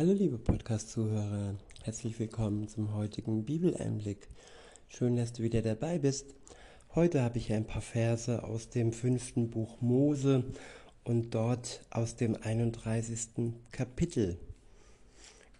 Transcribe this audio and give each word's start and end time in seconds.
Hallo 0.00 0.14
liebe 0.14 0.38
Podcast-Zuhörer, 0.38 1.56
herzlich 1.82 2.18
willkommen 2.18 2.66
zum 2.68 2.94
heutigen 2.94 3.44
Bibeleinblick. 3.44 4.28
Schön, 4.88 5.16
dass 5.16 5.34
du 5.34 5.42
wieder 5.42 5.60
dabei 5.60 5.98
bist. 5.98 6.34
Heute 6.94 7.20
habe 7.20 7.36
ich 7.36 7.52
ein 7.52 7.66
paar 7.66 7.82
Verse 7.82 8.42
aus 8.42 8.70
dem 8.70 8.94
fünften 8.94 9.50
Buch 9.50 9.82
Mose 9.82 10.44
und 11.04 11.34
dort 11.34 11.84
aus 11.90 12.16
dem 12.16 12.34
31. 12.34 13.52
Kapitel. 13.72 14.38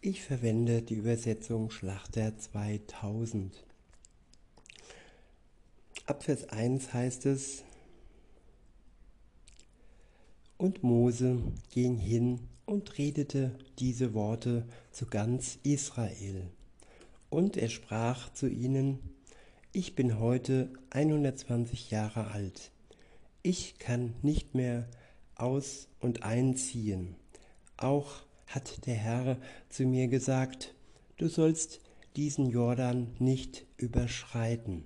Ich 0.01 0.23
verwende 0.23 0.81
die 0.81 0.95
Übersetzung 0.95 1.71
Schlachter 1.71 2.39
2000. 2.39 3.63
Ab 6.07 6.23
Vers 6.23 6.49
1 6.49 6.95
heißt 6.95 7.27
es, 7.27 7.63
und 10.57 10.83
Mose 10.83 11.43
ging 11.75 11.99
hin 11.99 12.50
und 12.71 12.99
redete 12.99 13.51
diese 13.81 14.15
Worte 14.15 14.65
zu 14.93 15.07
ganz 15.07 15.59
Israel. 15.65 16.47
Und 17.29 17.57
er 17.57 17.69
sprach 17.69 18.33
zu 18.33 18.49
ihnen, 18.49 19.01
ich 19.73 19.97
bin 19.97 20.21
heute 20.21 20.71
120 20.91 21.91
Jahre 21.91 22.29
alt. 22.29 22.71
Ich 23.43 23.79
kann 23.79 24.15
nicht 24.23 24.55
mehr 24.55 24.89
aus 25.35 25.89
und 25.99 26.23
einziehen. 26.23 27.17
Auch 27.77 28.23
hat 28.47 28.87
der 28.87 28.95
Herr 28.95 29.39
zu 29.69 29.85
mir 29.85 30.07
gesagt, 30.07 30.75
du 31.17 31.29
sollst 31.29 31.81
diesen 32.15 32.51
Jordan 32.51 33.09
nicht 33.19 33.67
überschreiten. 33.79 34.85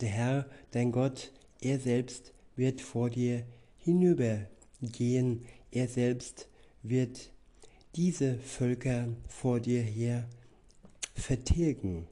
Der 0.00 0.08
Herr, 0.08 0.46
dein 0.70 0.92
Gott, 0.92 1.32
er 1.60 1.80
selbst 1.80 2.32
wird 2.54 2.80
vor 2.80 3.10
dir 3.10 3.44
hinübergehen, 3.78 5.46
er 5.72 5.88
selbst 5.88 6.48
wird 6.82 7.32
diese 7.96 8.38
Völker 8.38 9.08
vor 9.28 9.60
dir 9.60 9.82
her 9.82 10.28
vertilgen, 11.14 12.06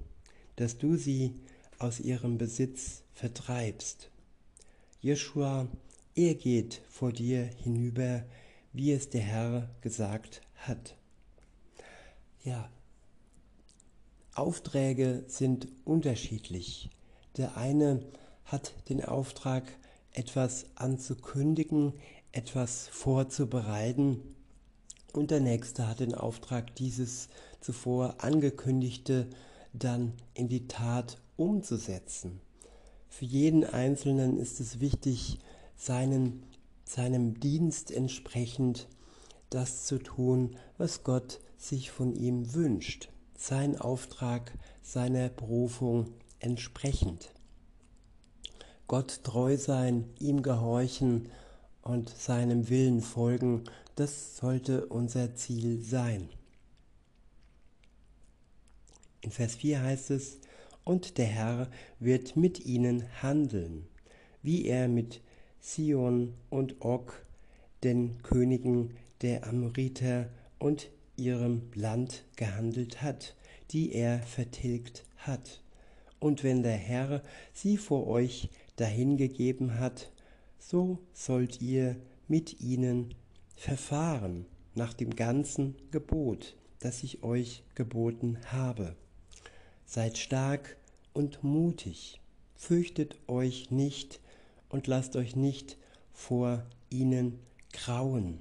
dass 0.56 0.78
du 0.78 0.96
sie 0.96 1.34
aus 1.78 2.00
ihrem 2.00 2.38
Besitz 2.38 3.02
vertreibst. 3.14 4.10
Jeschua, 5.00 5.68
er 6.14 6.34
geht 6.34 6.82
vor 6.88 7.12
dir 7.12 7.44
hinüber, 7.44 8.24
wie 8.72 8.92
es 8.92 9.08
der 9.08 9.22
Herr 9.22 9.70
gesagt 9.80 10.42
hat. 10.56 10.96
Ja, 12.44 12.70
Aufträge 14.34 15.24
sind 15.26 15.68
unterschiedlich. 15.84 16.90
Der 17.36 17.56
eine 17.56 18.02
hat 18.44 18.74
den 18.88 19.04
Auftrag, 19.04 19.64
etwas 20.12 20.66
anzukündigen, 20.74 21.92
etwas 22.32 22.88
vorzubereiten 22.88 24.22
und 25.12 25.30
der 25.30 25.40
nächste 25.40 25.88
hat 25.88 26.00
den 26.00 26.14
Auftrag, 26.14 26.74
dieses 26.76 27.28
zuvor 27.60 28.16
angekündigte 28.18 29.28
dann 29.72 30.12
in 30.34 30.48
die 30.48 30.68
Tat 30.68 31.18
umzusetzen. 31.36 32.40
Für 33.08 33.24
jeden 33.24 33.64
Einzelnen 33.64 34.38
ist 34.38 34.60
es 34.60 34.80
wichtig, 34.80 35.38
seinen, 35.76 36.44
seinem 36.84 37.40
Dienst 37.40 37.90
entsprechend 37.90 38.88
das 39.50 39.84
zu 39.84 39.98
tun, 39.98 40.56
was 40.78 41.02
Gott 41.02 41.40
sich 41.58 41.90
von 41.90 42.14
ihm 42.14 42.54
wünscht. 42.54 43.08
Sein 43.36 43.80
Auftrag, 43.80 44.52
seiner 44.82 45.28
Berufung 45.28 46.14
entsprechend. 46.38 47.32
Gott 48.86 49.20
treu 49.24 49.56
sein, 49.56 50.08
ihm 50.18 50.42
gehorchen 50.42 51.28
und 51.90 52.08
seinem 52.08 52.70
Willen 52.70 53.00
folgen, 53.00 53.64
das 53.96 54.36
sollte 54.36 54.86
unser 54.86 55.34
Ziel 55.34 55.82
sein. 55.82 56.28
In 59.22 59.32
Vers 59.32 59.56
4 59.56 59.82
heißt 59.82 60.10
es, 60.12 60.38
und 60.84 61.18
der 61.18 61.26
Herr 61.26 61.68
wird 61.98 62.36
mit 62.36 62.64
ihnen 62.64 63.04
handeln, 63.20 63.86
wie 64.40 64.66
er 64.66 64.86
mit 64.86 65.20
Sion 65.60 66.34
und 66.48 66.80
Og, 66.80 67.12
den 67.82 68.22
Königen 68.22 68.96
der 69.20 69.46
Amoriter 69.48 70.30
und 70.58 70.90
ihrem 71.16 71.62
Land 71.74 72.24
gehandelt 72.36 73.02
hat, 73.02 73.34
die 73.72 73.92
er 73.92 74.20
vertilgt 74.20 75.04
hat. 75.16 75.60
Und 76.20 76.44
wenn 76.44 76.62
der 76.62 76.76
Herr 76.76 77.22
sie 77.52 77.76
vor 77.76 78.06
euch 78.06 78.48
dahingegeben 78.76 79.78
hat, 79.78 80.10
so 80.60 80.98
sollt 81.12 81.60
ihr 81.60 81.96
mit 82.28 82.60
ihnen 82.60 83.14
verfahren 83.56 84.46
nach 84.74 84.94
dem 84.94 85.16
ganzen 85.16 85.74
Gebot, 85.90 86.56
das 86.78 87.02
ich 87.02 87.22
euch 87.24 87.64
geboten 87.74 88.38
habe. 88.46 88.94
Seid 89.84 90.16
stark 90.16 90.76
und 91.12 91.42
mutig, 91.42 92.20
fürchtet 92.54 93.16
euch 93.26 93.70
nicht 93.70 94.20
und 94.68 94.86
lasst 94.86 95.16
euch 95.16 95.34
nicht 95.34 95.76
vor 96.12 96.64
ihnen 96.90 97.40
grauen, 97.72 98.38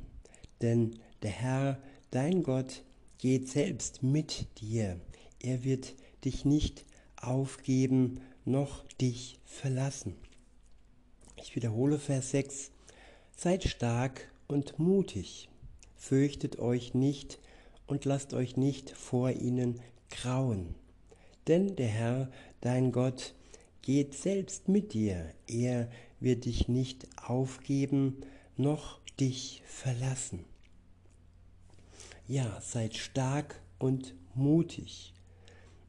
denn 0.62 1.00
der 1.24 1.32
Herr, 1.32 1.80
dein 2.12 2.44
Gott, 2.44 2.84
geht 3.18 3.50
selbst 3.50 4.04
mit 4.04 4.48
dir. 4.62 5.00
Er 5.40 5.64
wird 5.64 5.96
dich 6.24 6.46
nicht 6.46 6.86
aufgeben 7.18 8.22
noch 8.46 8.86
dich 9.02 9.40
verlassen. 9.46 10.16
Ich 11.42 11.56
wiederhole 11.56 12.00
Vers 12.00 12.32
6. 12.32 12.72
Seid 13.36 13.64
stark 13.64 14.30
und 14.48 14.78
mutig, 14.78 15.50
fürchtet 15.96 16.60
euch 16.60 16.94
nicht 16.94 17.40
und 17.88 18.04
lasst 18.04 18.34
euch 18.34 18.58
nicht 18.58 18.92
vor 18.92 19.32
ihnen 19.32 19.80
grauen. 20.12 20.76
Denn 21.48 21.78
der 21.78 21.88
Herr, 21.88 22.32
dein 22.60 22.92
Gott, 22.92 23.34
geht 23.82 24.16
selbst 24.16 24.68
mit 24.68 24.94
dir, 24.94 25.34
er 25.48 25.90
wird 26.20 26.44
dich 26.44 26.68
nicht 26.68 27.08
aufgeben, 27.26 28.18
noch 28.58 29.00
dich 29.20 29.64
verlassen. 29.66 30.44
Ja, 32.28 32.60
seid 32.62 32.98
stark 32.98 33.62
und 33.80 34.14
mutig. 34.36 35.14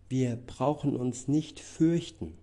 Wir 0.08 0.36
brauchen 0.36 0.96
uns 0.96 1.26
nicht 1.26 1.58
fürchten 1.58 2.38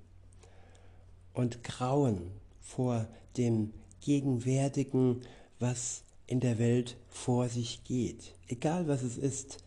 und 1.34 1.64
grauen 1.64 2.32
vor 2.68 3.08
dem 3.38 3.74
Gegenwärtigen, 4.02 5.22
was 5.60 6.04
in 6.28 6.42
der 6.42 6.60
Welt 6.60 6.98
vor 7.08 7.48
sich 7.50 7.84
geht. 7.86 8.34
Egal 8.48 8.88
was 8.88 9.02
es 9.02 9.18
ist, 9.18 9.58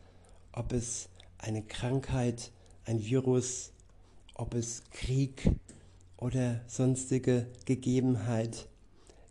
ob 0.52 0.72
es 0.72 1.08
eine 1.38 1.62
Krankheit, 1.62 2.52
ein 2.84 3.02
Virus, 3.04 3.72
ob 4.34 4.54
es 4.54 4.82
Krieg 4.90 5.50
oder 6.18 6.60
sonstige 6.66 7.46
Gegebenheit, 7.64 8.68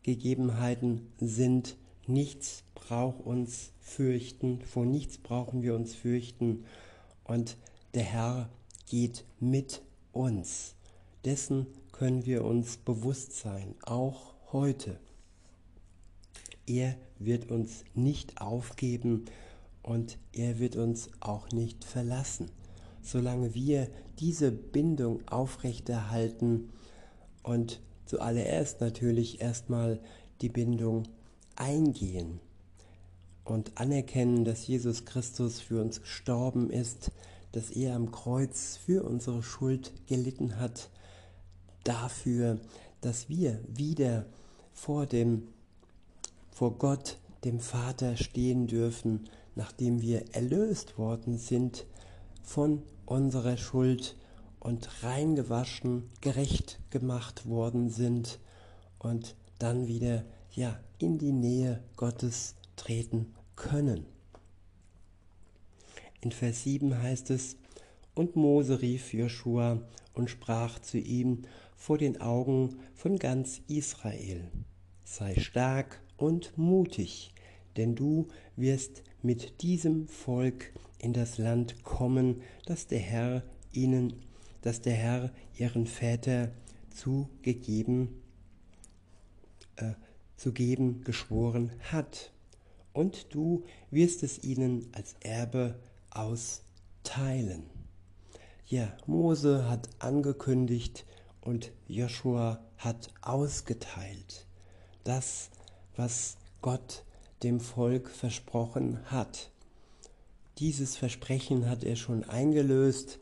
Gegebenheiten 0.02 1.12
sind, 1.20 1.78
nichts 2.08 2.64
braucht 2.74 3.22
uns 3.22 3.72
fürchten, 3.80 4.62
vor 4.64 4.86
nichts 4.86 5.20
brauchen 5.20 5.62
wir 5.62 5.76
uns 5.76 5.94
fürchten 5.94 6.66
und 7.24 7.58
der 7.94 8.04
Herr 8.04 8.50
geht 8.88 9.26
mit 9.40 9.82
uns. 10.12 10.74
Dessen 11.26 11.68
können 12.00 12.26
wir 12.26 12.46
uns 12.46 12.78
bewusst 12.78 13.34
sein, 13.34 13.76
auch 13.84 14.34
heute. 14.54 14.98
Er 16.66 16.96
wird 17.18 17.52
uns 17.52 17.84
nicht 17.94 18.40
aufgeben 18.40 19.26
und 19.84 20.18
er 20.32 20.60
wird 20.60 20.78
uns 20.78 21.10
auch 21.20 21.50
nicht 21.52 21.84
verlassen, 21.84 22.52
solange 23.02 23.54
wir 23.54 23.90
diese 24.18 24.50
Bindung 24.50 25.28
aufrechterhalten 25.28 26.70
und 27.44 27.82
zuallererst 28.06 28.80
natürlich 28.80 29.42
erstmal 29.42 30.00
die 30.40 30.48
Bindung 30.48 31.04
eingehen 31.58 32.40
und 33.44 33.78
anerkennen, 33.78 34.46
dass 34.46 34.66
Jesus 34.66 35.04
Christus 35.04 35.60
für 35.60 35.82
uns 35.82 36.00
gestorben 36.00 36.70
ist, 36.70 37.12
dass 37.52 37.70
er 37.72 37.94
am 37.98 38.10
Kreuz 38.10 38.78
für 38.78 39.04
unsere 39.04 39.44
Schuld 39.44 39.92
gelitten 40.08 40.62
hat 40.62 40.90
dafür, 41.90 42.60
dass 43.02 43.30
wir 43.30 43.60
wieder 43.68 44.28
vor 44.74 45.08
dem 45.08 45.48
vor 46.52 46.78
Gott, 46.78 47.18
dem 47.46 47.60
Vater 47.60 48.18
stehen 48.18 48.68
dürfen, 48.68 49.30
nachdem 49.56 50.02
wir 50.02 50.36
erlöst 50.36 50.98
worden 50.98 51.38
sind 51.38 51.86
von 52.44 52.84
unserer 53.06 53.58
Schuld 53.58 54.18
und 54.60 55.04
reingewaschen, 55.04 56.10
gerecht 56.22 56.80
gemacht 56.90 57.48
worden 57.48 57.90
sind 57.90 58.40
und 59.00 59.36
dann 59.58 59.88
wieder 59.88 60.26
ja 60.52 60.78
in 60.98 61.18
die 61.18 61.32
Nähe 61.32 61.82
Gottes 61.96 62.56
treten 62.76 63.34
können. 63.56 64.06
In 66.22 66.34
Vers 66.34 66.64
7 66.64 67.02
heißt 67.02 67.30
es, 67.30 67.56
und 68.16 68.36
Mose 68.36 68.82
rief 68.82 69.14
Joshua 69.14 69.82
und 70.14 70.30
sprach 70.30 70.80
zu 70.80 70.98
ihm 70.98 71.44
vor 71.80 71.98
den 71.98 72.22
Augen 72.22 72.78
von 72.94 73.18
ganz 73.18 73.62
Israel. 73.68 74.52
Sei 75.06 75.34
stark 75.40 76.02
und 76.18 76.56
mutig, 76.58 77.34
denn 77.78 77.96
du 77.96 78.28
wirst 78.58 79.02
mit 79.24 79.62
diesem 79.64 80.08
Volk 80.08 80.74
in 81.00 81.14
das 81.14 81.38
Land 81.38 81.84
kommen, 81.84 82.42
das 82.66 82.88
der 82.88 83.00
Herr 83.00 83.44
ihnen, 83.72 84.14
das 84.62 84.82
der 84.82 84.94
Herr 84.94 85.32
ihren 85.58 85.88
Väter 85.88 86.52
zugegeben, 86.94 88.22
äh, 89.78 89.94
zu 90.36 90.52
geben 90.52 91.02
geschworen 91.06 91.72
hat. 91.92 92.34
Und 92.92 93.34
du 93.34 93.64
wirst 93.90 94.22
es 94.24 94.44
ihnen 94.44 94.90
als 94.92 95.16
Erbe 95.22 95.80
austeilen. 96.10 97.64
Ja, 98.66 98.96
Mose 99.08 99.70
hat 99.70 99.90
angekündigt 100.00 101.06
und 101.42 101.72
Joshua 101.88 102.60
hat 102.78 103.10
ausgeteilt. 103.22 104.46
Das, 105.04 105.50
was 105.96 106.38
Gott 106.62 107.04
dem 107.44 107.60
Volk 107.60 108.10
versprochen 108.10 109.00
hat. 109.06 109.52
Dieses 110.58 110.98
Versprechen 110.98 111.70
hat 111.70 111.84
er 111.84 111.96
schon 111.96 112.24
eingelöst. 112.26 113.20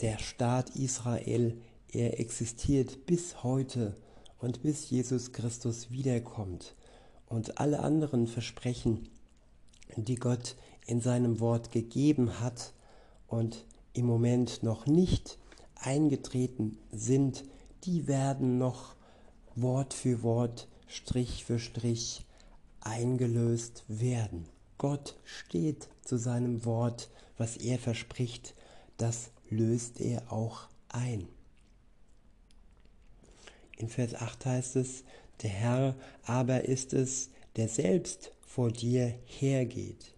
Der 0.00 0.18
Staat 0.18 0.70
Israel, 0.76 1.60
er 1.90 2.20
existiert 2.20 3.06
bis 3.06 3.42
heute 3.42 3.96
und 4.38 4.62
bis 4.62 4.90
Jesus 4.90 5.32
Christus 5.32 5.90
wiederkommt. 5.90 6.74
Und 7.26 7.58
alle 7.58 7.80
anderen 7.80 8.26
Versprechen, 8.26 9.08
die 9.96 10.16
Gott 10.16 10.56
in 10.86 11.00
seinem 11.00 11.40
Wort 11.40 11.72
gegeben 11.72 12.40
hat 12.40 12.72
und 13.26 13.64
im 13.94 14.06
Moment 14.06 14.62
noch 14.62 14.86
nicht 14.86 15.38
eingetreten 15.86 16.78
sind, 16.90 17.44
die 17.84 18.06
werden 18.06 18.58
noch 18.58 18.94
Wort 19.54 19.94
für 19.94 20.22
Wort, 20.22 20.68
Strich 20.86 21.44
für 21.44 21.58
Strich 21.58 22.24
eingelöst 22.80 23.84
werden. 23.88 24.48
Gott 24.78 25.16
steht 25.24 25.88
zu 26.02 26.16
seinem 26.16 26.64
Wort, 26.64 27.10
was 27.36 27.56
er 27.56 27.78
verspricht, 27.78 28.54
das 28.96 29.30
löst 29.50 30.00
er 30.00 30.32
auch 30.32 30.68
ein. 30.88 31.28
In 33.78 33.88
Vers 33.88 34.14
8 34.14 34.46
heißt 34.46 34.76
es, 34.76 35.04
der 35.42 35.50
Herr 35.50 35.96
aber 36.24 36.64
ist 36.64 36.92
es, 36.92 37.30
der 37.56 37.68
selbst 37.68 38.32
vor 38.46 38.70
dir 38.70 39.14
hergeht. 39.24 40.14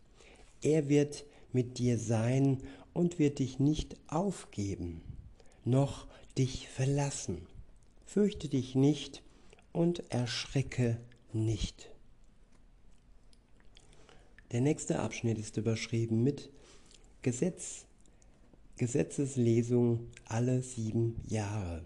Er 0.62 0.88
wird 0.88 1.24
mit 1.52 1.78
dir 1.78 1.98
sein 1.98 2.62
und 2.92 3.18
wird 3.18 3.38
dich 3.38 3.58
nicht 3.58 3.96
aufgeben, 4.08 5.00
noch 5.66 6.06
dich 6.38 6.68
verlassen. 6.68 7.46
Fürchte 8.06 8.48
dich 8.48 8.74
nicht 8.74 9.22
und 9.72 10.10
erschrecke 10.10 10.98
nicht. 11.32 11.90
Der 14.52 14.60
nächste 14.60 15.00
Abschnitt 15.00 15.38
ist 15.38 15.56
überschrieben 15.56 16.22
mit 16.22 16.50
Gesetz, 17.22 17.84
Gesetzeslesung 18.76 20.06
alle 20.24 20.62
sieben 20.62 21.20
Jahre. 21.26 21.84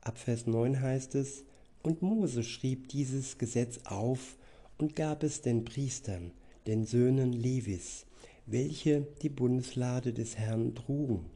Ab 0.00 0.18
Vers 0.18 0.46
9 0.46 0.80
heißt 0.80 1.16
es, 1.16 1.44
und 1.82 2.02
Mose 2.02 2.44
schrieb 2.44 2.88
dieses 2.88 3.38
Gesetz 3.38 3.78
auf 3.84 4.36
und 4.78 4.94
gab 4.94 5.22
es 5.22 5.42
den 5.42 5.64
Priestern, 5.64 6.32
den 6.66 6.84
Söhnen 6.84 7.32
Levis, 7.32 8.06
welche 8.46 9.06
die 9.22 9.28
Bundeslade 9.28 10.12
des 10.12 10.36
Herrn 10.36 10.74
trugen, 10.74 11.26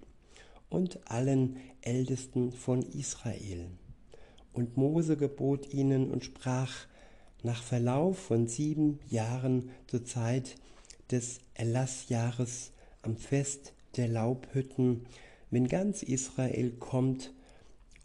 und 0.75 0.99
allen 1.11 1.57
Ältesten 1.81 2.53
von 2.53 2.83
Israel. 2.83 3.67
Und 4.53 4.77
Mose 4.77 5.17
gebot 5.17 5.73
ihnen 5.73 6.11
und 6.11 6.25
sprach, 6.25 6.87
nach 7.43 7.63
Verlauf 7.63 8.19
von 8.19 8.47
sieben 8.47 8.99
Jahren 9.09 9.71
zur 9.87 10.05
Zeit 10.05 10.57
des 11.11 11.41
Erlassjahres 11.55 12.73
am 13.03 13.17
Fest 13.17 13.75
der 13.97 14.09
Laubhütten, 14.09 15.07
wenn 15.51 15.69
ganz 15.69 16.03
Israel 16.03 16.73
kommt, 16.73 17.33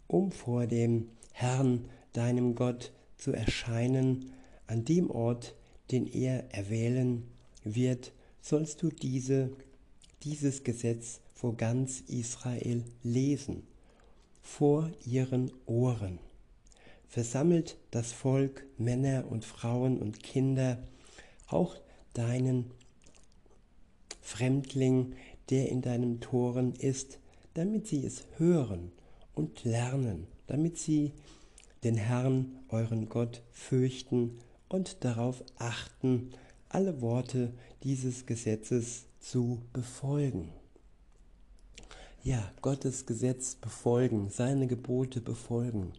um 0.06 0.30
vor 0.30 0.66
dem 0.66 1.08
Herrn, 1.32 1.86
deinem 2.12 2.54
Gott, 2.54 2.92
zu 3.16 3.32
erscheinen, 3.32 4.32
an 4.66 4.84
dem 4.84 5.10
Ort, 5.10 5.54
den 5.90 6.06
er 6.06 6.54
erwählen 6.54 7.24
wird, 7.64 8.12
sollst 8.40 8.82
du 8.82 8.90
diese, 8.90 9.50
dieses 10.22 10.64
Gesetz 10.64 11.20
vor 11.40 11.56
ganz 11.56 12.00
Israel 12.00 12.84
lesen, 13.02 13.62
vor 14.42 14.90
ihren 15.06 15.50
Ohren 15.64 16.18
versammelt 17.08 17.78
das 17.90 18.12
Volk, 18.12 18.66
Männer 18.76 19.24
und 19.30 19.46
Frauen 19.46 19.98
und 20.00 20.22
Kinder, 20.22 20.76
auch 21.46 21.76
deinen 22.12 22.70
Fremdling, 24.20 25.14
der 25.48 25.70
in 25.70 25.80
deinem 25.80 26.20
Toren 26.20 26.74
ist, 26.74 27.18
damit 27.54 27.86
sie 27.86 28.04
es 28.04 28.24
hören 28.36 28.92
und 29.34 29.64
lernen, 29.64 30.26
damit 30.46 30.76
sie 30.76 31.12
den 31.84 31.96
Herrn, 31.96 32.58
euren 32.68 33.08
Gott, 33.08 33.40
fürchten 33.50 34.38
und 34.68 35.04
darauf 35.06 35.42
achten, 35.56 36.32
alle 36.68 37.00
Worte 37.00 37.54
dieses 37.82 38.26
Gesetzes 38.26 39.06
zu 39.20 39.62
befolgen. 39.72 40.52
Ja, 42.22 42.52
Gottes 42.60 43.06
Gesetz 43.06 43.54
befolgen, 43.54 44.28
seine 44.28 44.66
Gebote 44.66 45.22
befolgen 45.22 45.94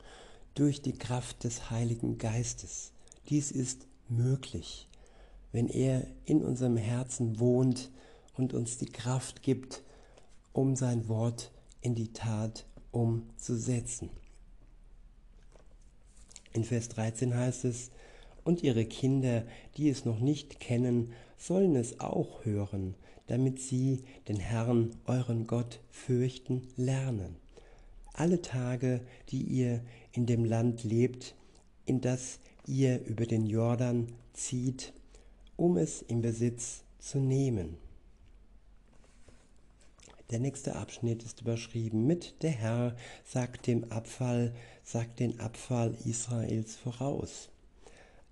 durch 0.54 0.84
die 0.84 0.94
Kraft 0.94 1.44
des 1.44 1.72
Heiligen 1.72 2.20
Geistes. 2.20 2.92
Dies 3.30 3.50
ist 3.50 3.88
möglich, 4.08 4.88
wenn 5.52 5.68
er 5.68 6.06
in 6.26 6.44
unserem 6.44 6.78
Herzen 6.78 7.40
wohnt 7.40 7.90
und 8.38 8.54
uns 8.54 8.78
die 8.78 8.86
Kraft 8.86 9.42
gibt, 9.42 9.82
um 10.54 10.76
sein 10.76 11.08
Wort 11.08 11.52
in 11.82 11.96
die 11.96 12.14
Tat 12.14 12.68
umzusetzen. 12.92 14.12
In 16.54 16.64
Vers 16.64 16.90
13 16.90 17.34
heißt 17.34 17.66
es, 17.66 17.90
und 18.44 18.62
ihre 18.62 18.86
Kinder, 18.86 19.44
die 19.76 19.90
es 19.90 20.06
noch 20.06 20.20
nicht 20.20 20.60
kennen, 20.60 21.14
sollen 21.40 21.76
es 21.76 22.00
auch 22.00 22.46
hören, 22.46 22.94
damit 23.32 23.62
sie 23.62 24.04
den 24.28 24.40
Herrn, 24.40 24.92
euren 25.06 25.48
Gott, 25.48 25.80
fürchten 25.90 26.68
lernen 26.76 27.42
alle 28.14 28.42
Tage, 28.42 29.02
die 29.30 29.42
ihr 29.42 29.82
in 30.12 30.26
dem 30.26 30.46
Land 30.46 30.84
lebt, 30.84 31.36
in 31.86 32.02
das 32.02 32.40
ihr 32.68 33.04
über 33.06 33.26
den 33.26 33.46
Jordan 33.46 34.08
zieht, 34.34 34.94
um 35.56 35.78
es 35.78 36.02
in 36.02 36.22
Besitz 36.22 36.84
zu 37.00 37.20
nehmen. 37.20 37.78
Der 40.30 40.40
nächste 40.40 40.76
Abschnitt 40.76 41.24
ist 41.24 41.42
überschrieben 41.42 42.08
mit 42.08 42.42
Der 42.42 42.52
Herr 42.52 42.96
sagt 43.26 43.68
dem 43.68 43.92
Abfall, 43.92 44.54
sagt 44.84 45.20
den 45.20 45.40
Abfall 45.40 45.96
Israels 46.06 46.76
voraus. 46.76 47.50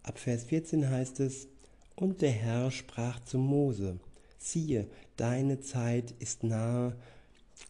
Ab 0.03 0.17
Vers 0.17 0.45
14 0.45 0.89
heißt 0.89 1.19
es, 1.19 1.47
und 1.95 2.21
der 2.21 2.31
Herr 2.31 2.71
sprach 2.71 3.19
zu 3.25 3.37
Mose, 3.37 3.99
siehe, 4.39 4.87
deine 5.17 5.59
Zeit 5.59 6.15
ist 6.17 6.43
nahe, 6.43 6.95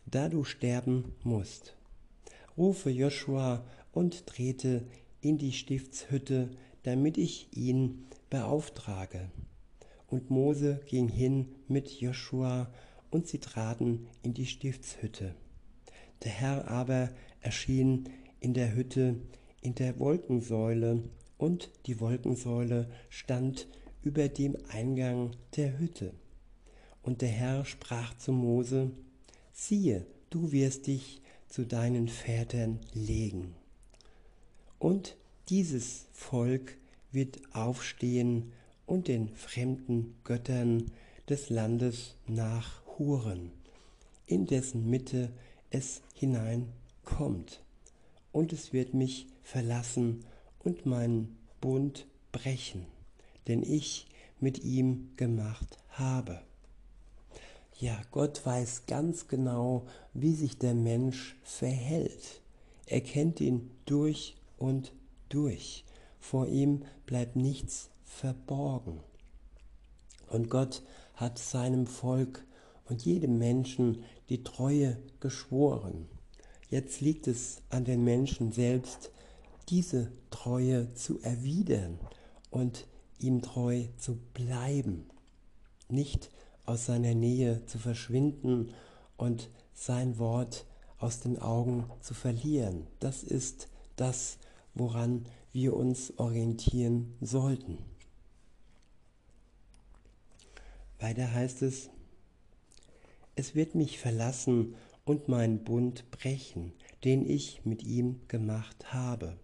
da 0.06 0.30
du 0.30 0.44
sterben 0.46 1.16
musst 1.24 1.76
rufe 2.60 2.90
Joshua 2.90 3.64
und 3.94 4.28
trete 4.28 4.84
in 5.22 5.38
die 5.38 5.54
Stiftshütte, 5.54 6.50
damit 6.84 7.18
ich 7.18 7.48
ihn 7.56 8.06
beauftrage. 8.30 9.32
Und 10.08 10.30
Mose 10.30 10.82
ging 10.86 11.08
hin 11.08 11.56
mit 11.68 11.90
Joshua, 11.90 12.70
und 13.12 13.28
sie 13.28 13.40
traten 13.40 14.08
in 14.22 14.36
die 14.36 14.46
Stiftshütte. 14.46 15.34
Der 16.24 16.32
Herr 16.32 16.68
aber 16.68 17.10
erschien 17.42 18.10
in 18.40 18.54
der 18.54 18.76
Hütte 18.76 19.16
in 19.62 19.74
der 19.74 19.98
Wolkensäule, 20.00 21.04
und 21.38 21.72
die 21.86 22.00
Wolkensäule 22.02 22.90
stand 23.10 23.68
über 24.04 24.28
dem 24.28 24.58
Eingang 24.70 25.32
der 25.56 25.80
Hütte. 25.80 26.14
Und 27.02 27.22
der 27.22 27.30
Herr 27.30 27.66
sprach 27.66 28.18
zu 28.18 28.32
Mose, 28.32 28.92
siehe, 29.54 30.06
du 30.30 30.52
wirst 30.52 30.88
dich 30.88 31.22
zu 31.48 31.66
deinen 31.66 32.08
Vätern 32.08 32.80
legen. 32.94 33.56
Und 34.78 35.18
dieses 35.50 36.08
Volk 36.14 36.78
wird 37.12 37.40
aufstehen 37.54 38.52
und 38.86 39.08
den 39.08 39.30
fremden 39.30 40.16
Göttern 40.24 40.92
des 41.28 41.50
Landes 41.50 42.16
nachhuren, 42.28 43.52
in 44.26 44.46
dessen 44.46 44.90
Mitte 44.90 45.32
es 45.70 46.02
hineinkommt. 46.14 47.62
Und 48.32 48.54
es 48.54 48.74
wird 48.74 48.94
mich 48.94 49.28
verlassen 49.42 50.26
und 50.60 50.86
meinen 50.86 51.38
Bund 51.62 52.08
brechen, 52.32 52.86
den 53.48 53.64
ich 53.64 54.08
mit 54.40 54.64
ihm 54.64 55.12
gemacht 55.18 55.78
habe. 55.90 56.42
Ja, 57.80 57.98
Gott 58.12 58.46
weiß 58.46 58.88
ganz 58.88 59.30
genau, 59.30 59.86
wie 60.14 60.34
sich 60.36 60.58
der 60.58 60.74
Mensch 60.74 61.38
verhält. 61.44 62.42
Er 62.86 63.00
kennt 63.00 63.40
ihn 63.40 63.72
durch 63.86 64.36
und 64.58 64.92
durch. 65.30 65.86
Vor 66.20 66.48
ihm 66.48 66.84
bleibt 67.06 67.38
nichts 67.38 67.90
verborgen. 68.04 69.00
Und 70.28 70.50
Gott 70.50 70.84
hat 71.14 71.40
seinem 71.40 71.88
Volk 71.88 72.44
und 72.84 73.06
jedem 73.06 73.38
Menschen 73.38 74.04
die 74.28 74.44
Treue 74.44 74.98
geschworen. 75.22 76.10
Jetzt 76.70 77.00
liegt 77.00 77.28
es 77.28 77.62
an 77.70 77.86
den 77.86 78.04
Menschen 78.04 78.52
selbst, 78.52 79.10
diese 79.70 80.12
Treue 80.32 80.94
zu 80.96 81.22
erwidern 81.22 81.98
und 82.52 82.88
ihm 83.20 83.42
treu 83.42 83.86
zu 83.98 84.18
bleiben, 84.34 85.06
nicht 85.88 86.30
aus 86.70 86.86
seiner 86.86 87.16
Nähe 87.16 87.66
zu 87.66 87.80
verschwinden 87.80 88.70
und 89.18 89.50
sein 89.74 90.20
Wort 90.20 90.68
aus 91.00 91.20
den 91.20 91.40
Augen 91.40 91.90
zu 92.00 92.14
verlieren. 92.14 92.86
Das 93.00 93.24
ist 93.24 93.70
das, 93.96 94.38
woran 94.76 95.26
wir 95.52 95.76
uns 95.76 96.14
orientieren 96.18 97.16
sollten. 97.22 97.80
Weiter 101.00 101.34
heißt 101.34 101.64
es, 101.64 101.90
es 103.36 103.56
wird 103.56 103.74
mich 103.74 103.98
verlassen 103.98 104.76
und 105.06 105.28
meinen 105.28 105.64
Bund 105.64 106.12
brechen, 106.12 106.74
den 107.04 107.28
ich 107.28 107.66
mit 107.66 107.82
ihm 107.82 108.22
gemacht 108.28 108.94
habe. 108.94 109.38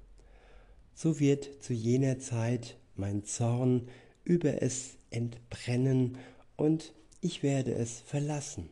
So 0.94 1.20
wird 1.20 1.64
zu 1.64 1.74
jener 1.74 2.20
Zeit 2.20 2.78
mein 2.96 3.24
Zorn 3.24 3.88
über 4.24 4.62
es 4.62 4.98
entbrennen 5.10 6.20
und 6.56 6.94
ich 7.26 7.42
werde 7.42 7.74
es 7.74 8.02
verlassen 8.02 8.70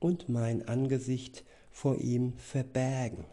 und 0.00 0.28
mein 0.28 0.68
Angesicht 0.68 1.44
vor 1.70 1.96
ihm 1.96 2.34
verbergen, 2.36 3.24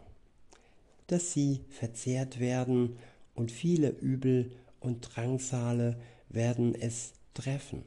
dass 1.06 1.34
sie 1.34 1.60
verzehrt 1.68 2.40
werden 2.40 2.96
und 3.34 3.52
viele 3.52 3.90
Übel 3.90 4.52
und 4.80 5.02
Drangsale 5.02 6.00
werden 6.30 6.74
es 6.74 7.12
treffen. 7.34 7.82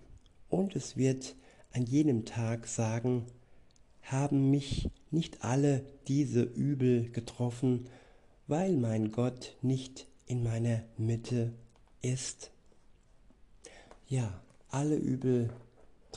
Und 0.49 0.75
es 0.75 0.97
wird 0.97 1.35
an 1.73 1.87
jenem 1.87 2.25
Tag 2.25 2.67
sagen, 2.67 3.25
haben 4.03 4.51
mich 4.51 4.87
nicht 5.09 5.43
alle 5.43 5.83
diese 6.07 6.43
Übel 6.43 7.09
getroffen, 7.09 7.87
weil 8.45 8.77
mein 8.77 9.11
Gott 9.11 9.57
nicht 9.63 10.05
in 10.27 10.43
meiner 10.43 10.83
Mitte 10.95 11.53
ist? 12.03 12.51
Ja, 14.07 14.39
alle 14.69 14.95
Übel 14.95 15.49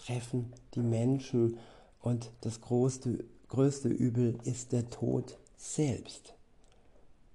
treffen 0.00 0.52
die 0.74 0.80
Menschen 0.80 1.58
und 2.00 2.30
das 2.40 2.60
größte, 2.60 3.24
größte 3.48 3.88
Übel 3.88 4.38
ist 4.44 4.72
der 4.72 4.88
Tod 4.90 5.38
selbst. 5.56 6.34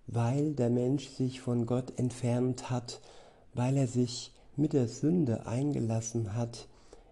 Weil 0.07 0.53
der 0.53 0.69
Mensch 0.69 1.07
sich 1.09 1.41
von 1.41 1.65
Gott 1.65 1.97
entfernt 1.97 2.69
hat, 2.69 3.01
weil 3.53 3.77
er 3.77 3.87
sich 3.87 4.33
mit 4.55 4.73
der 4.73 4.87
Sünde 4.87 5.45
eingelassen 5.45 6.35
hat, 6.35 6.67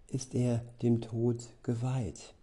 ist 0.08 0.34
er 0.34 0.64
dem 0.82 1.00
Tod 1.00 1.48
geweiht. 1.62 2.34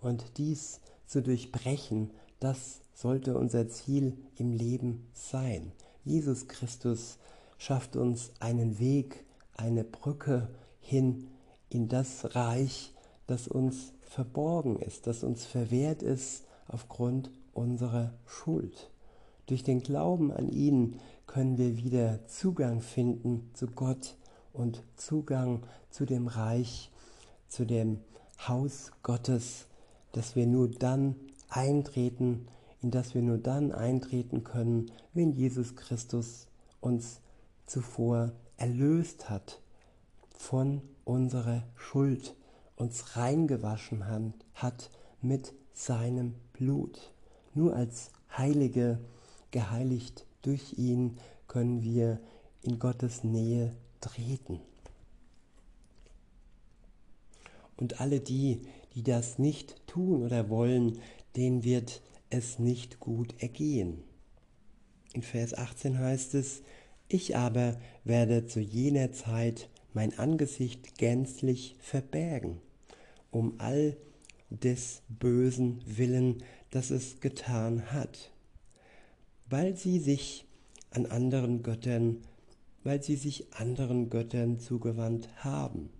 Und 0.00 0.38
dies 0.38 0.80
zu 1.06 1.22
durchbrechen, 1.22 2.10
das 2.40 2.80
sollte 2.94 3.36
unser 3.36 3.68
Ziel 3.68 4.16
im 4.36 4.52
Leben 4.52 5.06
sein. 5.12 5.72
Jesus 6.04 6.48
Christus 6.48 7.18
schafft 7.58 7.96
uns 7.96 8.30
einen 8.40 8.78
Weg, 8.78 9.24
eine 9.54 9.84
Brücke 9.84 10.48
hin 10.80 11.28
in 11.70 11.88
das 11.88 12.34
Reich, 12.34 12.94
das 13.26 13.48
uns 13.48 13.92
verborgen 14.02 14.78
ist, 14.78 15.06
das 15.06 15.22
uns 15.22 15.44
verwehrt 15.44 16.02
ist 16.02 16.44
aufgrund 16.66 17.30
unserer 17.52 18.12
Schuld. 18.26 18.90
Durch 19.46 19.62
den 19.64 19.80
Glauben 19.80 20.32
an 20.32 20.48
ihn 20.48 21.00
können 21.26 21.58
wir 21.58 21.76
wieder 21.76 22.26
Zugang 22.26 22.80
finden 22.80 23.50
zu 23.54 23.66
Gott 23.66 24.16
und 24.52 24.82
Zugang 24.96 25.62
zu 25.90 26.04
dem 26.04 26.26
Reich, 26.26 26.90
zu 27.48 27.64
dem 27.64 28.00
Haus 28.46 28.92
Gottes, 29.02 29.66
dass 30.12 30.36
wir 30.36 30.46
nur 30.46 30.68
dann 30.68 31.16
eintreten, 31.48 32.46
in 32.82 32.90
das 32.90 33.14
wir 33.14 33.22
nur 33.22 33.38
dann 33.38 33.72
eintreten 33.72 34.44
können, 34.44 34.90
wenn 35.12 35.32
Jesus 35.32 35.76
Christus 35.76 36.46
uns 36.80 37.20
zuvor 37.66 38.32
erlöst 38.56 39.28
hat 39.28 39.60
von 40.36 40.82
unserer 41.08 41.64
Schuld, 41.74 42.36
uns 42.76 43.16
reingewaschen 43.16 44.04
hat 44.54 44.90
mit 45.22 45.54
seinem 45.72 46.34
Blut. 46.52 47.12
Nur 47.54 47.74
als 47.74 48.10
Heilige, 48.36 48.98
geheiligt 49.50 50.26
durch 50.42 50.74
ihn, 50.76 51.18
können 51.48 51.82
wir 51.82 52.20
in 52.62 52.78
Gottes 52.78 53.24
Nähe 53.24 53.74
treten. 54.00 54.60
Und 57.76 58.00
alle 58.00 58.20
die, 58.20 58.60
die 58.94 59.02
das 59.02 59.38
nicht 59.38 59.86
tun 59.86 60.22
oder 60.22 60.50
wollen, 60.50 60.98
denen 61.36 61.64
wird 61.64 62.02
es 62.28 62.58
nicht 62.58 63.00
gut 63.00 63.34
ergehen. 63.40 64.02
In 65.14 65.22
Vers 65.22 65.54
18 65.54 65.98
heißt 65.98 66.34
es, 66.34 66.62
ich 67.08 67.36
aber 67.36 67.80
werde 68.04 68.46
zu 68.46 68.60
jener 68.60 69.12
Zeit 69.12 69.70
mein 69.94 70.18
Angesicht 70.18 70.98
gänzlich 70.98 71.76
verbergen, 71.80 72.60
um 73.30 73.54
all 73.58 73.96
des 74.50 75.02
bösen 75.08 75.82
Willen, 75.86 76.42
das 76.70 76.90
es 76.90 77.20
getan 77.20 77.92
hat, 77.92 78.30
weil 79.48 79.76
sie 79.76 79.98
sich 79.98 80.46
an 80.90 81.06
anderen 81.06 81.62
Göttern, 81.62 82.18
weil 82.84 83.02
sie 83.02 83.16
sich 83.16 83.52
anderen 83.52 84.10
Göttern 84.10 84.58
zugewandt 84.58 85.28
haben. 85.36 85.90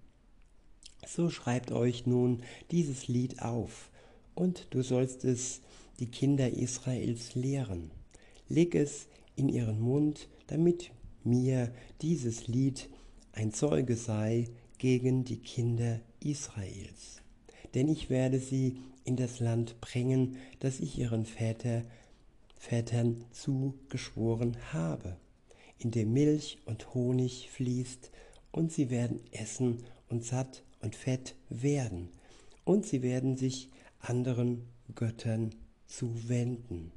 So 1.06 1.30
schreibt 1.30 1.72
euch 1.72 2.06
nun 2.06 2.42
dieses 2.70 3.08
Lied 3.08 3.42
auf, 3.42 3.90
und 4.34 4.68
du 4.70 4.82
sollst 4.82 5.24
es 5.24 5.60
die 5.98 6.06
Kinder 6.06 6.50
Israels 6.50 7.34
lehren. 7.34 7.90
Leg 8.48 8.74
es 8.74 9.08
in 9.34 9.48
ihren 9.48 9.80
Mund, 9.80 10.28
damit 10.46 10.90
mir 11.24 11.72
dieses 12.02 12.46
Lied 12.46 12.88
ein 13.32 13.52
Zeuge 13.52 13.96
sei 13.96 14.48
gegen 14.78 15.24
die 15.24 15.38
Kinder 15.38 16.00
Israels. 16.20 17.22
Denn 17.74 17.88
ich 17.88 18.10
werde 18.10 18.38
sie 18.38 18.78
in 19.04 19.16
das 19.16 19.40
Land 19.40 19.80
bringen, 19.80 20.36
das 20.60 20.80
ich 20.80 20.98
ihren 20.98 21.24
Väter, 21.24 21.84
Vätern 22.58 23.24
zugeschworen 23.30 24.56
habe, 24.72 25.16
in 25.78 25.90
dem 25.90 26.12
Milch 26.12 26.58
und 26.64 26.94
Honig 26.94 27.50
fließt, 27.50 28.10
und 28.50 28.72
sie 28.72 28.90
werden 28.90 29.20
essen 29.30 29.84
und 30.08 30.24
satt 30.24 30.64
und 30.80 30.96
fett 30.96 31.36
werden, 31.48 32.08
und 32.64 32.86
sie 32.86 33.02
werden 33.02 33.36
sich 33.36 33.70
anderen 34.00 34.64
Göttern 34.94 35.54
zuwenden 35.86 36.92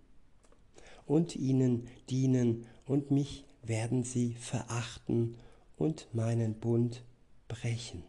und 1.06 1.36
ihnen 1.36 1.88
dienen, 2.10 2.66
und 2.86 3.12
mich 3.12 3.44
werden 3.64 4.04
sie 4.04 4.34
verachten 4.34 5.36
und 5.82 6.08
meinen 6.14 6.54
Bund 6.54 7.04
brechen. 7.48 8.04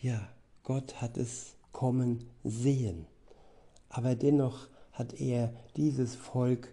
Ja, 0.00 0.26
Gott 0.62 1.02
hat 1.02 1.18
es 1.18 1.54
kommen 1.70 2.24
sehen, 2.42 3.06
aber 3.90 4.14
dennoch 4.14 4.68
hat 4.92 5.20
er 5.20 5.52
dieses 5.76 6.14
Volk 6.14 6.72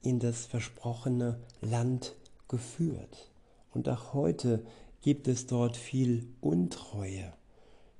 in 0.00 0.18
das 0.18 0.46
versprochene 0.46 1.38
Land 1.60 2.14
geführt. 2.48 3.30
Und 3.74 3.88
auch 3.90 4.14
heute 4.14 4.64
gibt 5.02 5.28
es 5.28 5.46
dort 5.46 5.76
viel 5.76 6.26
Untreue, 6.40 7.34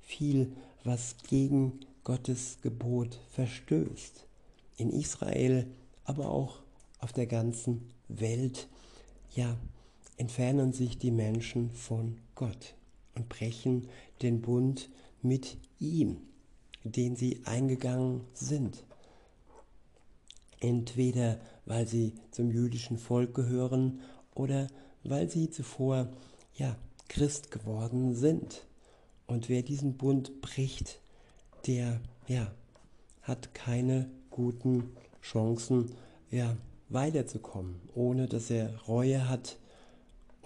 viel, 0.01 0.53
was 0.83 1.17
gegen 1.29 1.81
Gottes 2.05 2.59
Gebot 2.63 3.21
verstößt. 3.33 4.27
In 4.79 4.91
Israel, 4.91 5.67
aber 6.05 6.31
auch 6.31 6.61
auf 7.01 7.13
der 7.13 7.27
ganzen 7.27 7.91
Welt, 8.09 8.69
ja, 9.35 9.57
entfernen 10.17 10.73
sich 10.73 10.99
die 10.99 11.11
Menschen 11.11 11.71
von 11.73 12.19
Gott 12.35 12.75
und 13.15 13.29
brechen 13.29 13.89
den 14.23 14.41
Bund 14.41 14.91
mit 15.23 15.59
ihm, 15.79 16.19
den 16.85 17.17
sie 17.17 17.43
eingegangen 17.45 18.23
sind. 18.33 18.85
Entweder 20.61 21.39
weil 21.67 21.87
sie 21.87 22.15
zum 22.31 22.51
jüdischen 22.51 22.97
Volk 22.97 23.35
gehören 23.35 24.01
oder 24.35 24.69
weil 25.03 25.29
sie 25.29 25.51
zuvor 25.51 26.09
ja 26.55 26.77
Christ 27.09 27.51
geworden 27.51 28.15
sind. 28.15 28.67
Und 29.27 29.49
wer 29.49 29.63
diesen 29.63 29.97
Bund 29.97 30.41
bricht, 30.41 31.01
der 31.67 32.01
ja 32.29 32.51
hat 33.23 33.55
keine 33.55 34.09
guten 34.31 34.91
Chancen, 35.21 35.93
ja 36.31 36.57
weiterzukommen, 36.89 37.81
ohne 37.95 38.29
dass 38.29 38.51
er 38.51 38.77
Reue 38.83 39.29
hat. 39.29 39.59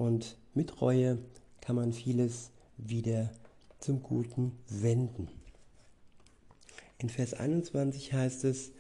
Und 0.01 0.39
mit 0.55 0.81
Reue 0.81 1.19
kann 1.61 1.77
man 1.77 1.93
vieles 1.93 2.53
wieder 2.79 3.31
zum 3.81 4.03
Guten 4.03 4.53
wenden. 4.67 5.29
In 6.97 7.11
Vers 7.11 7.35
21 7.35 8.15
heißt 8.15 8.45
es, 8.45 8.73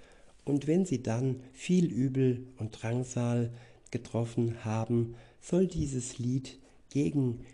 und 0.46 0.66
wenn 0.66 0.86
sie 0.86 1.02
dann 1.02 1.42
viel 1.52 1.92
Übel 1.92 2.46
und 2.56 2.70
Drangsal 2.70 3.52
getroffen 3.90 4.64
haben, 4.64 5.14
soll 5.42 5.66
dieses 5.66 6.16
Lied 6.16 6.58
gegen 6.88 7.44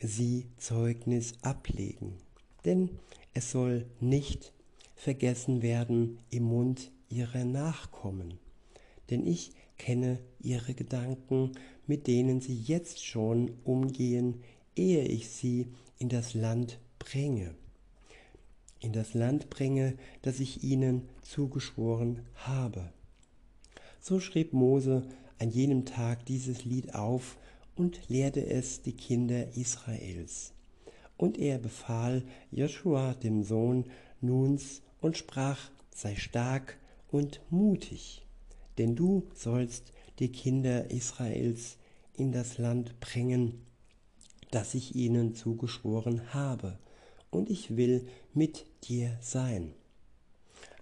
sie 0.00 0.46
Zeugnis 0.56 1.34
ablegen. 1.42 2.14
Denn 2.64 2.90
es 3.34 3.52
soll 3.52 3.86
nicht 4.00 4.52
vergessen 4.96 5.62
werden 5.62 6.18
im 6.30 6.42
Mund 6.42 6.90
ihrer 7.08 7.44
Nachkommen. 7.44 8.40
Denn 9.10 9.24
ich 9.24 9.52
kenne 9.78 10.18
ihre 10.40 10.74
Gedanken, 10.74 11.52
mit 11.86 12.06
denen 12.06 12.40
sie 12.40 12.56
jetzt 12.56 13.04
schon 13.04 13.52
umgehen, 13.64 14.42
ehe 14.76 15.04
ich 15.04 15.28
sie 15.28 15.68
in 15.98 16.08
das 16.08 16.34
Land 16.34 16.78
bringe. 16.98 17.54
In 18.80 18.92
das 18.92 19.14
Land 19.14 19.50
bringe, 19.50 19.96
das 20.22 20.40
ich 20.40 20.64
ihnen 20.64 21.08
zugeschworen 21.22 22.20
habe. 22.34 22.92
So 24.00 24.18
schrieb 24.18 24.52
Mose 24.52 25.06
an 25.38 25.50
jenem 25.50 25.84
Tag 25.84 26.26
dieses 26.26 26.64
Lied 26.64 26.94
auf 26.94 27.36
und 27.76 28.08
lehrte 28.08 28.44
es 28.44 28.82
die 28.82 28.92
Kinder 28.92 29.56
Israels. 29.56 30.52
Und 31.16 31.38
er 31.38 31.58
befahl 31.58 32.24
Joshua 32.50 33.14
dem 33.14 33.44
Sohn 33.44 33.84
Nuns 34.20 34.82
und 35.00 35.16
sprach, 35.16 35.70
sei 35.94 36.16
stark 36.16 36.78
und 37.10 37.40
mutig, 37.50 38.26
denn 38.78 38.96
du 38.96 39.28
sollst 39.34 39.92
die 40.18 40.30
Kinder 40.30 40.90
Israels 40.90 41.76
in 42.14 42.32
das 42.32 42.58
Land 42.58 43.00
bringen, 43.00 43.62
das 44.50 44.74
ich 44.74 44.94
ihnen 44.94 45.34
zugeschworen 45.34 46.34
habe, 46.34 46.78
und 47.30 47.48
ich 47.48 47.76
will 47.76 48.06
mit 48.34 48.66
dir 48.84 49.16
sein. 49.20 49.72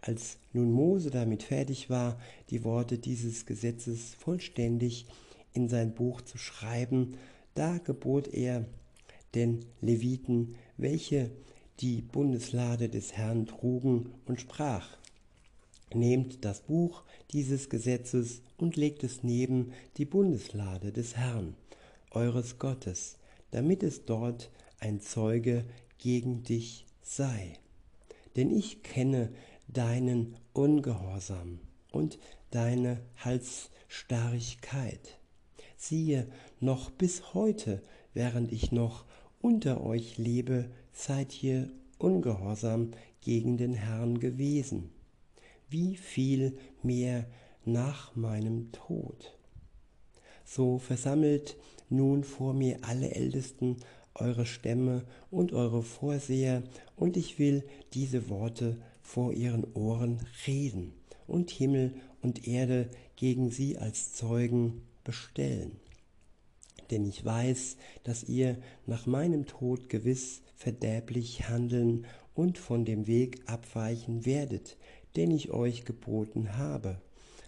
Als 0.01 0.39
nun 0.53 0.73
Mose 0.73 1.11
damit 1.11 1.43
fertig 1.43 1.91
war, 1.91 2.19
die 2.51 2.65
Worte 2.65 2.99
dieses 2.99 3.47
Gesetzes 3.47 4.15
vollständig 4.15 5.07
in 5.53 5.69
sein 5.69 5.95
Buch 5.95 6.23
zu 6.23 6.39
schreiben, 6.39 7.15
da 7.55 7.79
gebot 7.79 8.29
er 8.29 8.67
den 9.35 9.65
Leviten, 9.81 10.57
welche 10.77 11.31
die 11.81 12.03
Bundeslade 12.03 12.89
des 12.89 13.13
Herrn 13.13 13.47
trugen, 13.47 14.11
und 14.27 14.41
sprach, 14.41 14.99
Nehmt 15.92 16.44
das 16.44 16.61
Buch 16.61 17.02
dieses 17.32 17.68
Gesetzes 17.68 18.42
und 18.59 18.76
legt 18.76 19.02
es 19.02 19.25
neben 19.25 19.73
die 19.97 20.04
Bundeslade 20.04 20.92
des 20.92 21.16
Herrn, 21.16 21.56
eures 22.12 22.59
Gottes, 22.59 23.18
damit 23.50 23.82
es 23.82 24.04
dort 24.04 24.50
ein 24.78 25.00
Zeuge 25.00 25.64
gegen 25.99 26.44
dich 26.44 26.87
sei. 27.02 27.54
Denn 28.37 28.50
ich 28.50 28.85
kenne 28.85 29.32
deinen 29.66 30.37
Ungehorsam 30.52 31.59
und 31.90 32.20
deine 32.50 33.00
Halsstarrigkeit. 33.16 35.18
Siehe, 35.76 36.28
noch 36.61 36.90
bis 36.90 37.35
heute, 37.35 37.82
während 38.14 38.52
ich 38.52 38.70
noch 38.70 39.06
unter 39.40 39.85
euch 39.85 40.18
lebe, 40.18 40.70
seid 40.92 41.42
ihr 41.42 41.68
ungehorsam 41.99 42.92
gegen 43.20 43.56
den 43.56 43.73
Herrn 43.73 44.20
gewesen. 44.20 44.92
Wie 45.71 45.97
viel 45.97 46.59
mehr 46.83 47.27
nach 47.65 48.17
meinem 48.17 48.73
Tod. 48.73 49.37
So 50.45 50.79
versammelt 50.79 51.57
nun 51.89 52.25
vor 52.25 52.55
mir 52.55 52.81
alle 52.83 53.15
Ältesten 53.15 53.77
eure 54.15 54.47
Stämme 54.47 55.05
und 55.31 55.53
eure 55.53 55.83
Vorseher, 55.83 56.62
und 56.97 57.17
ich 57.17 57.39
will 57.39 57.65
diese 57.95 58.29
Worte 58.29 58.77
vor 59.00 59.33
ihren 59.33 59.65
Ohren 59.75 60.21
reden 60.47 60.93
und 61.27 61.50
Himmel 61.50 61.95
und 62.21 62.47
Erde 62.47 62.91
gegen 63.17 63.50
sie 63.50 63.79
als 63.79 64.12
Zeugen 64.12 64.83
bestellen. 65.05 65.77
Denn 66.91 67.07
ich 67.07 67.25
weiß, 67.25 67.77
dass 68.03 68.25
ihr 68.25 68.59
nach 68.87 69.07
meinem 69.07 69.47
Tod 69.47 69.89
gewiss 69.89 70.43
verderblich 70.57 71.49
handeln 71.49 72.07
und 72.35 72.59
von 72.59 72.85
dem 72.85 73.07
Weg 73.07 73.43
abweichen 73.47 74.27
werdet, 74.27 74.77
den 75.16 75.31
ich 75.31 75.51
euch 75.51 75.85
geboten 75.85 76.57
habe. 76.57 77.01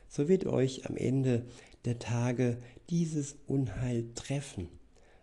So 0.09 0.29
wird 0.29 0.47
euch 0.47 0.87
am 0.87 0.97
Ende 0.97 1.45
der 1.85 1.99
Tage 1.99 2.59
dieses 2.91 3.37
Unheil 3.47 4.05
treffen, 4.15 4.69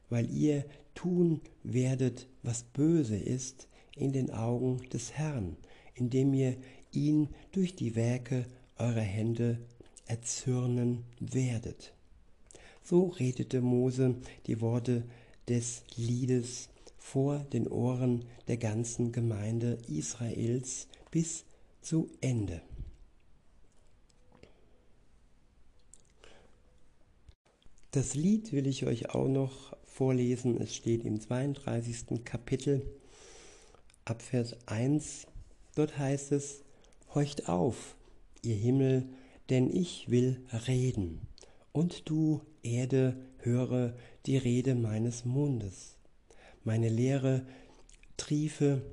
weil 0.09 0.29
ihr 0.31 0.65
tun 0.95 1.41
werdet, 1.63 2.27
was 2.43 2.63
böse 2.63 3.17
ist 3.17 3.67
in 3.95 4.11
den 4.11 4.31
Augen 4.31 4.81
des 4.91 5.13
Herrn, 5.13 5.57
indem 5.93 6.33
ihr 6.33 6.55
ihn 6.91 7.29
durch 7.51 7.75
die 7.75 7.95
Werke 7.95 8.45
eurer 8.77 9.01
Hände 9.01 9.59
erzürnen 10.07 11.03
werdet. 11.19 11.93
So 12.83 13.07
redete 13.07 13.61
Mose 13.61 14.15
die 14.47 14.61
Worte 14.61 15.03
des 15.47 15.83
Liedes 15.95 16.69
vor 16.97 17.39
den 17.53 17.67
Ohren 17.67 18.25
der 18.47 18.57
ganzen 18.57 19.11
Gemeinde 19.11 19.77
Israels 19.87 20.87
bis 21.11 21.45
zu 21.89 22.07
Ende. 22.21 22.61
Das 27.89 28.13
Lied 28.13 28.51
will 28.51 28.67
ich 28.67 28.85
euch 28.85 29.09
auch 29.09 29.27
noch 29.27 29.75
vorlesen. 29.87 30.61
Es 30.61 30.75
steht 30.75 31.03
im 31.03 31.19
32. 31.19 32.23
Kapitel 32.23 32.85
ab 34.05 34.21
Vers 34.21 34.55
1. 34.67 35.25
Dort 35.73 35.97
heißt 35.97 36.31
es, 36.31 36.63
Horcht 37.15 37.49
auf, 37.49 37.95
ihr 38.43 38.53
Himmel, 38.53 39.09
denn 39.49 39.75
ich 39.75 40.11
will 40.11 40.45
reden. 40.67 41.21
Und 41.71 42.07
du, 42.07 42.41
Erde, 42.61 43.17
höre 43.39 43.95
die 44.27 44.37
Rede 44.37 44.75
meines 44.75 45.25
Mundes. 45.25 45.97
Meine 46.63 46.89
Lehre 46.89 47.47
triefe 48.15 48.83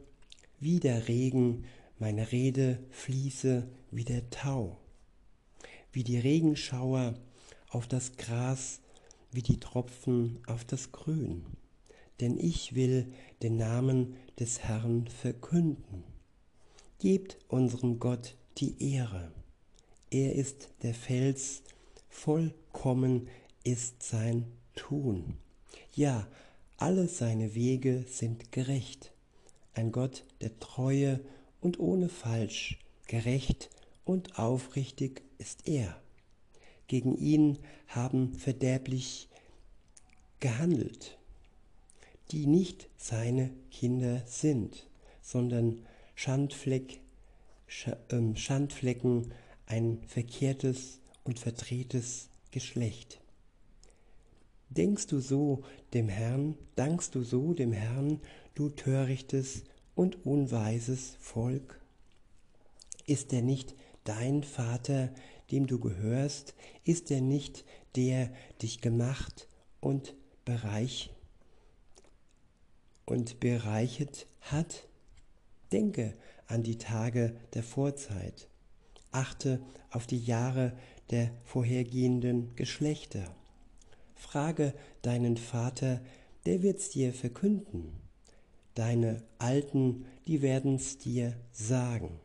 wie 0.61 0.81
der 0.81 1.09
Regen, 1.09 1.67
meine 1.99 2.33
Rede 2.33 2.79
fließe 2.91 3.69
wie 3.91 4.05
der 4.05 4.29
Tau, 4.31 4.79
wie 5.93 6.05
die 6.05 6.19
Regenschauer 6.19 7.15
auf 7.69 7.87
das 7.87 8.17
Gras 8.17 8.81
wie 9.37 9.43
die 9.43 9.61
Tropfen 9.61 10.39
auf 10.47 10.65
das 10.65 10.93
Grün. 10.93 11.45
Denn 12.21 12.39
ich 12.39 12.75
will 12.75 13.13
den 13.43 13.59
Namen 13.59 14.17
des 14.41 14.61
Herrn 14.61 15.07
verkünden. 15.09 16.05
Gebt 16.99 17.37
unserem 17.49 17.99
Gott 17.99 18.37
die 18.57 18.95
Ehre. 18.95 19.31
Er 20.11 20.35
ist 20.35 20.71
der 20.83 20.95
Fels, 20.95 21.63
vollkommen 22.09 23.29
ist 23.65 24.03
sein 24.03 24.47
Tun. 24.75 25.37
Ja, 25.93 26.27
alle 26.79 27.09
seine 27.09 27.55
Wege 27.55 28.05
sind 28.09 28.53
gerecht. 28.53 29.13
Ein 29.75 29.93
Gott 29.93 30.25
der 30.41 30.59
Treue 30.59 31.21
und 31.67 31.81
ohne 31.81 32.09
Falsch, 32.09 32.79
gerecht 33.09 33.71
und 34.05 34.39
aufrichtig 34.39 35.23
ist 35.39 35.67
er 35.67 36.01
gegen 36.87 37.17
ihn 37.19 37.59
haben 37.89 38.35
verderblich 38.35 39.29
gehandelt, 40.39 41.19
die 42.31 42.47
nicht 42.47 42.89
seine 42.97 43.51
Kinder 43.73 44.23
sind, 44.27 44.87
sondern 45.23 45.85
Schandfleck, 46.15 47.01
ähm, 48.11 48.37
Schandflecken, 48.37 49.35
ein 49.67 49.99
verkehrtes 50.07 51.01
und 51.25 51.41
verdrehtes 51.41 52.29
Geschlecht. 52.53 53.21
Denkst 54.69 55.09
du 55.09 55.19
so 55.19 55.65
dem 55.95 56.09
Herrn, 56.09 56.57
dankst 56.77 57.17
du 57.17 57.25
so 57.25 57.55
dem 57.55 57.73
Herrn, 57.73 58.21
du 58.55 58.69
törichtes 58.69 59.65
und 59.97 60.25
unweises 60.25 61.17
Volk? 61.19 61.81
Ist 63.07 63.33
er 63.33 63.43
nicht 63.43 63.75
dein 64.05 64.45
Vater, 64.45 65.13
dem 65.51 65.67
du 65.67 65.81
gehörst, 65.81 66.55
ist 66.85 67.11
er 67.11 67.21
nicht, 67.21 67.65
der 67.97 68.33
dich 68.63 68.81
gemacht 68.81 69.49
und 69.81 70.15
bereich 70.45 71.13
und 73.05 73.41
bereichet 73.41 74.29
hat? 74.41 74.87
Denke 75.73 76.15
an 76.47 76.63
die 76.63 76.79
Tage 76.79 77.35
der 77.55 77.65
Vorzeit. 77.65 78.49
Achte 79.11 79.61
auf 79.91 80.07
die 80.07 80.21
Jahre 80.21 80.77
der 81.11 81.31
vorhergehenden 81.45 82.55
Geschlechter. 82.55 83.35
Frage 84.15 84.75
deinen 85.03 85.37
Vater, 85.37 86.01
der 86.45 86.63
wird's 86.63 86.91
dir 86.91 87.13
verkünden. 87.13 88.06
Deine 88.77 89.25
Alten, 89.39 90.05
die 90.29 90.41
werden's 90.41 90.99
dir 90.99 91.35
sagen 91.51 92.21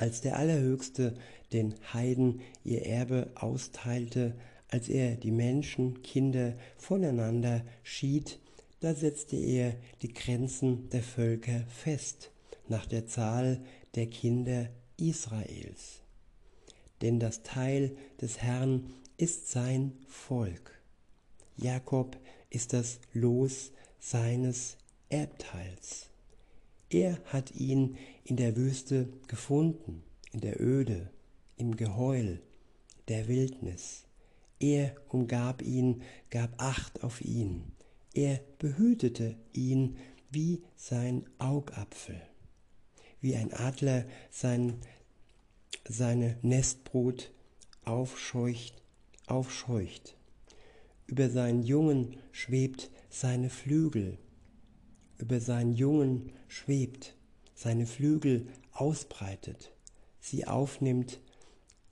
als 0.00 0.22
der 0.22 0.38
Allerhöchste 0.38 1.14
den 1.52 1.74
Heiden 1.92 2.40
ihr 2.64 2.86
Erbe 2.86 3.30
austeilte, 3.34 4.34
als 4.68 4.88
er 4.88 5.16
die 5.16 5.30
Menschen, 5.30 6.02
Kinder 6.02 6.54
voneinander 6.78 7.62
schied, 7.82 8.38
da 8.80 8.94
setzte 8.94 9.36
er 9.36 9.74
die 10.00 10.14
Grenzen 10.14 10.88
der 10.88 11.02
Völker 11.02 11.64
fest, 11.68 12.30
nach 12.68 12.86
der 12.86 13.06
Zahl 13.06 13.60
der 13.94 14.06
Kinder 14.06 14.70
Israels. 14.96 16.00
Denn 17.02 17.20
das 17.20 17.42
Teil 17.42 17.94
des 18.20 18.38
Herrn 18.38 18.86
ist 19.18 19.50
sein 19.50 19.92
Volk. 20.06 20.80
Jakob 21.56 22.16
ist 22.48 22.72
das 22.72 23.00
Los 23.12 23.72
seines 23.98 24.78
Erbteils. 25.10 26.08
Er 26.88 27.20
hat 27.26 27.54
ihn 27.54 27.98
in 28.24 28.36
der 28.36 28.56
Wüste 28.56 29.08
gefunden, 29.26 30.02
in 30.32 30.40
der 30.40 30.60
Öde, 30.60 31.10
im 31.56 31.76
Geheul 31.76 32.40
der 33.08 33.28
Wildnis. 33.28 34.04
Er 34.60 34.94
umgab 35.08 35.62
ihn, 35.62 36.02
gab 36.30 36.50
Acht 36.62 37.02
auf 37.02 37.20
ihn. 37.20 37.72
Er 38.14 38.40
behütete 38.58 39.36
ihn 39.52 39.96
wie 40.30 40.62
sein 40.76 41.24
Augapfel, 41.38 42.20
wie 43.20 43.34
ein 43.34 43.52
Adler 43.52 44.04
sein, 44.30 44.74
seine 45.88 46.38
Nestbrut 46.42 47.32
aufscheucht, 47.84 48.80
aufscheucht. 49.26 50.16
Über 51.06 51.30
seinen 51.30 51.62
Jungen 51.62 52.16
schwebt 52.30 52.90
seine 53.08 53.50
Flügel, 53.50 54.18
über 55.20 55.40
seinen 55.40 55.72
Jungen 55.72 56.32
schwebt, 56.48 57.16
seine 57.54 57.86
Flügel 57.86 58.48
ausbreitet, 58.72 59.72
sie 60.18 60.46
aufnimmt, 60.46 61.20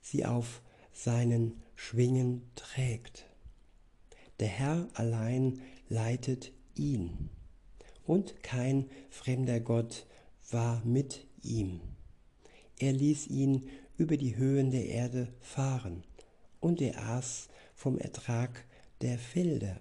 sie 0.01 0.25
auf 0.25 0.61
seinen 0.93 1.61
Schwingen 1.75 2.41
trägt. 2.55 3.25
Der 4.39 4.47
Herr 4.47 4.87
allein 4.93 5.61
leitet 5.89 6.51
ihn, 6.75 7.29
und 8.05 8.41
kein 8.41 8.89
fremder 9.09 9.59
Gott 9.59 10.07
war 10.49 10.83
mit 10.85 11.27
ihm. 11.41 11.81
Er 12.79 12.93
ließ 12.93 13.27
ihn 13.27 13.67
über 13.97 14.17
die 14.17 14.37
Höhen 14.37 14.71
der 14.71 14.87
Erde 14.87 15.27
fahren, 15.41 16.03
und 16.59 16.81
er 16.81 16.97
aß 17.09 17.49
vom 17.75 17.97
Ertrag 17.97 18.65
der 19.01 19.17
Felder. 19.17 19.79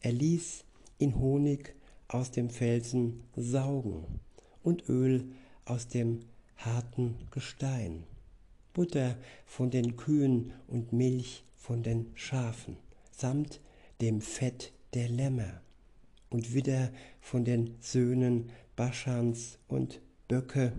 Er 0.00 0.12
ließ 0.12 0.64
ihn 0.98 1.16
Honig 1.16 1.74
aus 2.12 2.30
dem 2.30 2.50
Felsen 2.50 3.24
saugen 3.36 4.04
und 4.62 4.88
Öl 4.88 5.32
aus 5.64 5.88
dem 5.88 6.20
harten 6.56 7.16
Gestein. 7.30 8.04
Butter 8.72 9.16
von 9.44 9.70
den 9.70 9.96
Kühen 9.96 10.52
und 10.66 10.92
Milch 10.92 11.44
von 11.56 11.82
den 11.82 12.10
Schafen, 12.14 12.76
samt 13.10 13.60
dem 14.00 14.20
Fett 14.20 14.72
der 14.94 15.08
Lämmer 15.08 15.60
und 16.30 16.54
wieder 16.54 16.90
von 17.20 17.44
den 17.44 17.76
Söhnen 17.80 18.50
Baschans 18.76 19.58
und 19.68 20.00
Böcke, 20.28 20.72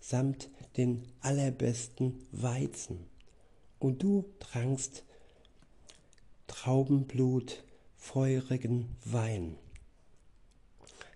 samt 0.00 0.50
den 0.76 1.02
allerbesten 1.20 2.26
Weizen. 2.32 3.06
Und 3.78 4.02
du 4.02 4.24
trankst 4.38 5.04
Traubenblut, 6.46 7.64
feurigen 7.96 8.94
Wein. 9.04 9.56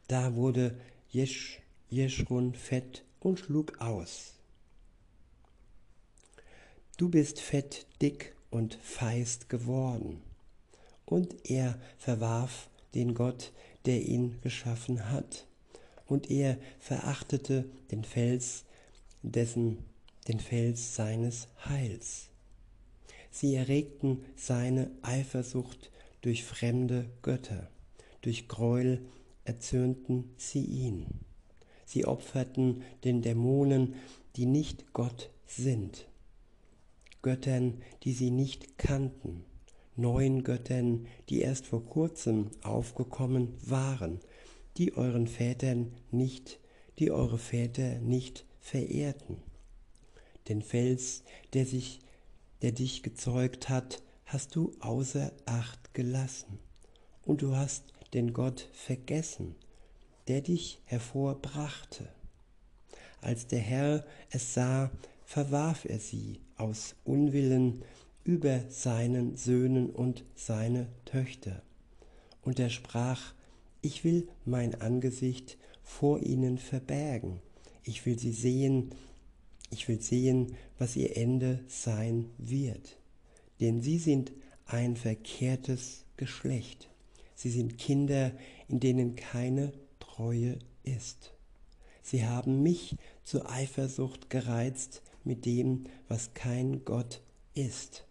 Da 0.08 0.34
wurde 0.36 0.78
Jesch, 1.08 1.60
Jeschrun 1.88 2.54
fett 2.54 3.04
und 3.20 3.40
schlug 3.40 3.80
aus. 3.80 4.34
Du 6.96 7.08
bist 7.08 7.40
fett, 7.40 7.86
dick 8.00 8.34
und 8.50 8.78
feist 8.82 9.48
geworden. 9.48 10.22
Und 11.04 11.50
er 11.50 11.78
verwarf 11.98 12.68
den 12.94 13.14
Gott, 13.14 13.52
der 13.84 14.02
ihn 14.02 14.40
geschaffen 14.42 15.10
hat. 15.10 15.46
Und 16.06 16.30
er 16.30 16.58
verachtete 16.78 17.66
den 17.90 18.04
Fels, 18.04 18.64
dessen, 19.22 19.84
den 20.28 20.40
Fels 20.40 20.94
seines 20.94 21.48
Heils. 21.64 22.28
Sie 23.30 23.54
erregten 23.54 24.24
seine 24.36 24.90
Eifersucht 25.02 25.90
durch 26.22 26.44
fremde 26.44 27.10
Götter, 27.22 27.68
durch 28.22 28.48
Gräuel 28.48 29.04
erzürnten 29.46 30.32
sie 30.36 30.64
ihn. 30.64 31.06
Sie 31.84 32.04
opferten 32.04 32.82
den 33.04 33.22
Dämonen, 33.22 33.94
die 34.36 34.46
nicht 34.46 34.92
Gott 34.92 35.30
sind. 35.46 36.08
Göttern, 37.22 37.82
die 38.02 38.12
sie 38.12 38.30
nicht 38.30 38.78
kannten, 38.78 39.44
neuen 39.96 40.44
Göttern, 40.44 41.06
die 41.28 41.40
erst 41.40 41.66
vor 41.66 41.84
kurzem 41.84 42.50
aufgekommen 42.62 43.54
waren, 43.64 44.20
die 44.76 44.96
euren 44.96 45.26
Vätern 45.26 45.92
nicht, 46.10 46.60
die 46.98 47.10
eure 47.10 47.38
Väter 47.38 47.98
nicht 48.00 48.44
verehrten. 48.60 49.38
Den 50.48 50.62
Fels, 50.62 51.22
der 51.52 51.66
sich, 51.66 52.00
der 52.62 52.72
dich 52.72 53.02
gezeugt 53.02 53.68
hat, 53.68 54.02
hast 54.24 54.54
du 54.54 54.72
außer 54.80 55.32
Acht 55.46 55.94
gelassen, 55.94 56.58
und 57.24 57.42
du 57.42 57.56
hast 57.56 57.92
den 58.16 58.32
Gott 58.32 58.68
vergessen, 58.72 59.54
der 60.26 60.40
dich 60.40 60.80
hervorbrachte. 60.86 62.08
Als 63.20 63.46
der 63.46 63.60
Herr 63.60 64.04
es 64.30 64.54
sah, 64.54 64.90
verwarf 65.24 65.84
er 65.84 66.00
sie 66.00 66.40
aus 66.56 66.96
Unwillen 67.04 67.84
über 68.24 68.62
seinen 68.70 69.36
Söhnen 69.36 69.90
und 69.90 70.24
seine 70.34 70.88
Töchter. 71.04 71.62
Und 72.42 72.58
er 72.58 72.70
sprach, 72.70 73.34
ich 73.82 74.02
will 74.02 74.28
mein 74.44 74.80
Angesicht 74.80 75.58
vor 75.82 76.20
ihnen 76.22 76.58
verbergen, 76.58 77.40
ich 77.84 78.04
will 78.06 78.18
sie 78.18 78.32
sehen, 78.32 78.90
ich 79.70 79.88
will 79.88 80.00
sehen, 80.00 80.56
was 80.78 80.96
ihr 80.96 81.16
Ende 81.16 81.60
sein 81.68 82.30
wird. 82.38 82.98
Denn 83.60 83.82
sie 83.82 83.98
sind 83.98 84.32
ein 84.66 84.96
verkehrtes 84.96 86.04
Geschlecht. 86.16 86.88
Sie 87.36 87.50
sind 87.50 87.78
Kinder, 87.78 88.32
in 88.66 88.80
denen 88.80 89.14
keine 89.14 89.72
Treue 90.00 90.58
ist. 90.82 91.34
Sie 92.02 92.26
haben 92.26 92.62
mich 92.62 92.96
zur 93.22 93.50
Eifersucht 93.50 94.30
gereizt 94.30 95.02
mit 95.22 95.44
dem, 95.44 95.84
was 96.08 96.34
kein 96.34 96.84
Gott 96.84 97.20
ist. 97.54 98.06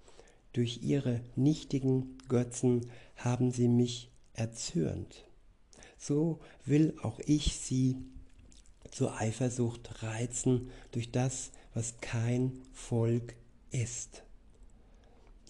Durch 0.54 0.84
ihre 0.84 1.22
nichtigen 1.36 2.18
Götzen 2.30 2.92
haben 3.16 3.52
sie 3.52 3.68
mich 3.68 4.12
erzürnt. 4.34 5.26
So 5.98 6.40
will 6.64 6.96
auch 7.02 7.20
ich 7.26 7.58
sie 7.58 7.98
zur 8.92 9.20
Eifersucht 9.20 10.04
reizen 10.04 10.70
durch 10.92 11.12
das, 11.12 11.52
was 11.74 12.00
kein 12.00 12.62
Volk 12.74 13.36
ist. 13.72 14.24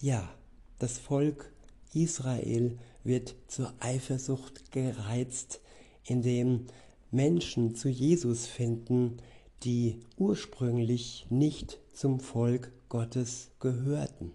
Ja, 0.00 0.34
das 0.78 0.98
Volk 0.98 1.52
Israel 2.02 2.78
wird 3.04 3.34
zur 3.48 3.72
Eifersucht 3.80 4.70
gereizt, 4.72 5.60
indem 6.04 6.66
Menschen 7.10 7.74
zu 7.74 7.88
Jesus 7.88 8.46
finden, 8.46 9.16
die 9.62 10.00
ursprünglich 10.16 11.26
nicht 11.30 11.80
zum 11.92 12.20
Volk 12.20 12.72
Gottes 12.88 13.50
gehörten. 13.60 14.32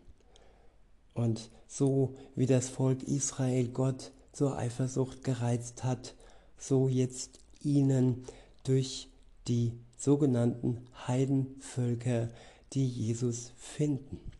Und 1.13 1.49
so 1.67 2.15
wie 2.35 2.45
das 2.45 2.69
Volk 2.69 3.03
Israel 3.03 3.67
Gott 3.67 4.11
zur 4.31 4.57
Eifersucht 4.57 5.23
gereizt 5.23 5.83
hat, 5.83 6.15
so 6.57 6.87
jetzt 6.87 7.39
ihnen 7.61 8.23
durch 8.63 9.09
die 9.47 9.73
sogenannten 9.97 10.85
Heidenvölker, 11.07 12.29
die 12.73 12.87
Jesus 12.87 13.51
finden. 13.57 14.30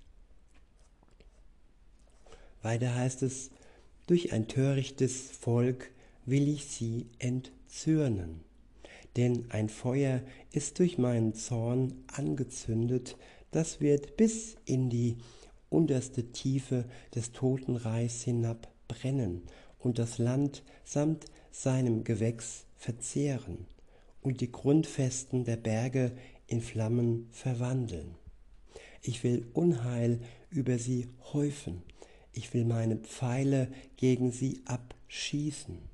Weiter 2.61 2.95
heißt 2.95 3.23
es, 3.23 3.51
durch 4.07 4.33
ein 4.33 4.47
törichtes 4.47 5.29
Volk 5.31 5.91
will 6.25 6.47
ich 6.47 6.65
sie 6.65 7.07
entzürnen. 7.19 8.41
Denn 9.17 9.45
ein 9.49 9.69
Feuer 9.69 10.21
ist 10.51 10.79
durch 10.79 10.97
meinen 10.97 11.33
Zorn 11.33 11.93
angezündet, 12.07 13.17
das 13.51 13.81
wird 13.81 14.15
bis 14.15 14.55
in 14.65 14.89
die 14.89 15.17
unterste 15.69 16.31
Tiefe 16.31 16.85
des 17.13 17.31
Totenreichs 17.31 18.23
hinab 18.23 18.69
brennen 18.87 19.43
und 19.79 19.99
das 19.99 20.17
Land 20.17 20.63
samt 20.83 21.25
seinem 21.51 22.03
Gewächs 22.03 22.65
verzehren 22.77 23.65
und 24.21 24.41
die 24.41 24.51
Grundfesten 24.51 25.43
der 25.43 25.57
Berge 25.57 26.11
in 26.47 26.61
Flammen 26.61 27.27
verwandeln. 27.31 28.15
Ich 29.01 29.23
will 29.23 29.47
Unheil 29.53 30.19
über 30.49 30.77
sie 30.77 31.07
häufen, 31.33 31.81
ich 32.33 32.53
will 32.53 32.65
meine 32.65 32.97
Pfeile 32.97 33.71
gegen 33.97 34.31
sie 34.31 34.61
abschießen 34.65 35.91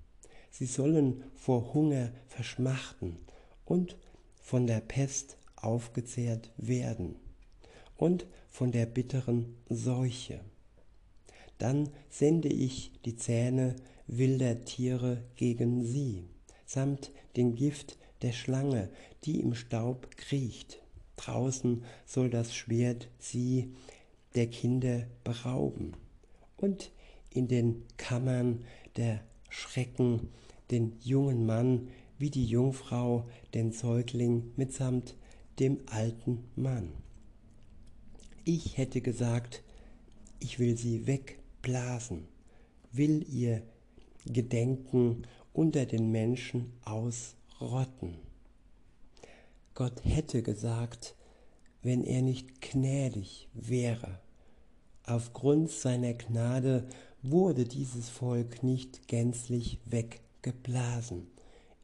Sie 0.60 0.66
sollen 0.66 1.24
vor 1.36 1.76
Hunger 1.76 2.12
verschmachten 2.26 3.20
und 3.64 3.96
von 4.42 4.66
der 4.66 4.80
Pest 4.80 5.38
aufgezehrt 5.56 6.52
werden 6.58 7.16
und 7.96 8.26
von 8.50 8.72
der 8.72 8.88
bitteren 8.88 9.56
Seuche. 9.70 10.40
Dann 11.60 11.92
sende 12.10 12.48
ich 12.50 12.92
die 13.06 13.16
Zähne 13.16 13.76
wilder 14.08 14.66
Tiere 14.66 15.26
gegen 15.36 15.86
sie, 15.86 16.24
samt 16.66 17.12
dem 17.36 17.54
Gift 17.54 18.00
der 18.24 18.32
Schlange, 18.32 18.90
die 19.26 19.40
im 19.40 19.54
Staub 19.54 20.18
kriecht. 20.18 20.82
Draußen 21.18 21.84
soll 22.08 22.32
das 22.32 22.56
Schwert 22.56 23.10
sie 23.20 23.76
der 24.34 24.48
Kinder 24.48 25.06
berauben, 25.24 25.94
und 26.58 26.92
in 27.30 27.48
den 27.48 27.84
Kammern 27.98 28.64
der 28.96 29.22
Schrecken 29.50 30.30
den 30.72 30.98
jungen 31.00 31.46
Mann 31.46 31.88
wie 32.18 32.30
die 32.30 32.46
Jungfrau 32.46 33.28
den 33.54 33.72
Säugling 33.72 34.52
mitsamt 34.56 35.16
dem 35.60 35.80
alten 35.88 36.44
Mann. 36.56 36.92
Ich 38.44 38.78
hätte 38.78 39.02
gesagt, 39.02 39.64
ich 40.40 40.60
will 40.60 40.78
sie 40.78 41.08
wegblasen, 41.08 42.28
will 42.92 43.26
ihr 43.30 43.62
Gedenken 44.26 45.24
unter 45.54 45.86
den 45.86 46.12
Menschen 46.12 46.74
ausrotten. 46.84 48.18
Gott 49.74 50.04
hätte 50.04 50.42
gesagt, 50.44 51.16
wenn 51.82 52.04
er 52.04 52.22
nicht 52.22 52.62
gnädig 52.62 53.48
wäre. 53.54 54.20
Aufgrund 55.08 55.72
seiner 55.72 56.14
Gnade 56.14 56.86
wurde 57.24 57.64
dieses 57.64 58.10
Volk 58.10 58.62
nicht 58.62 59.08
gänzlich 59.08 59.80
weggeblasen. 59.86 61.28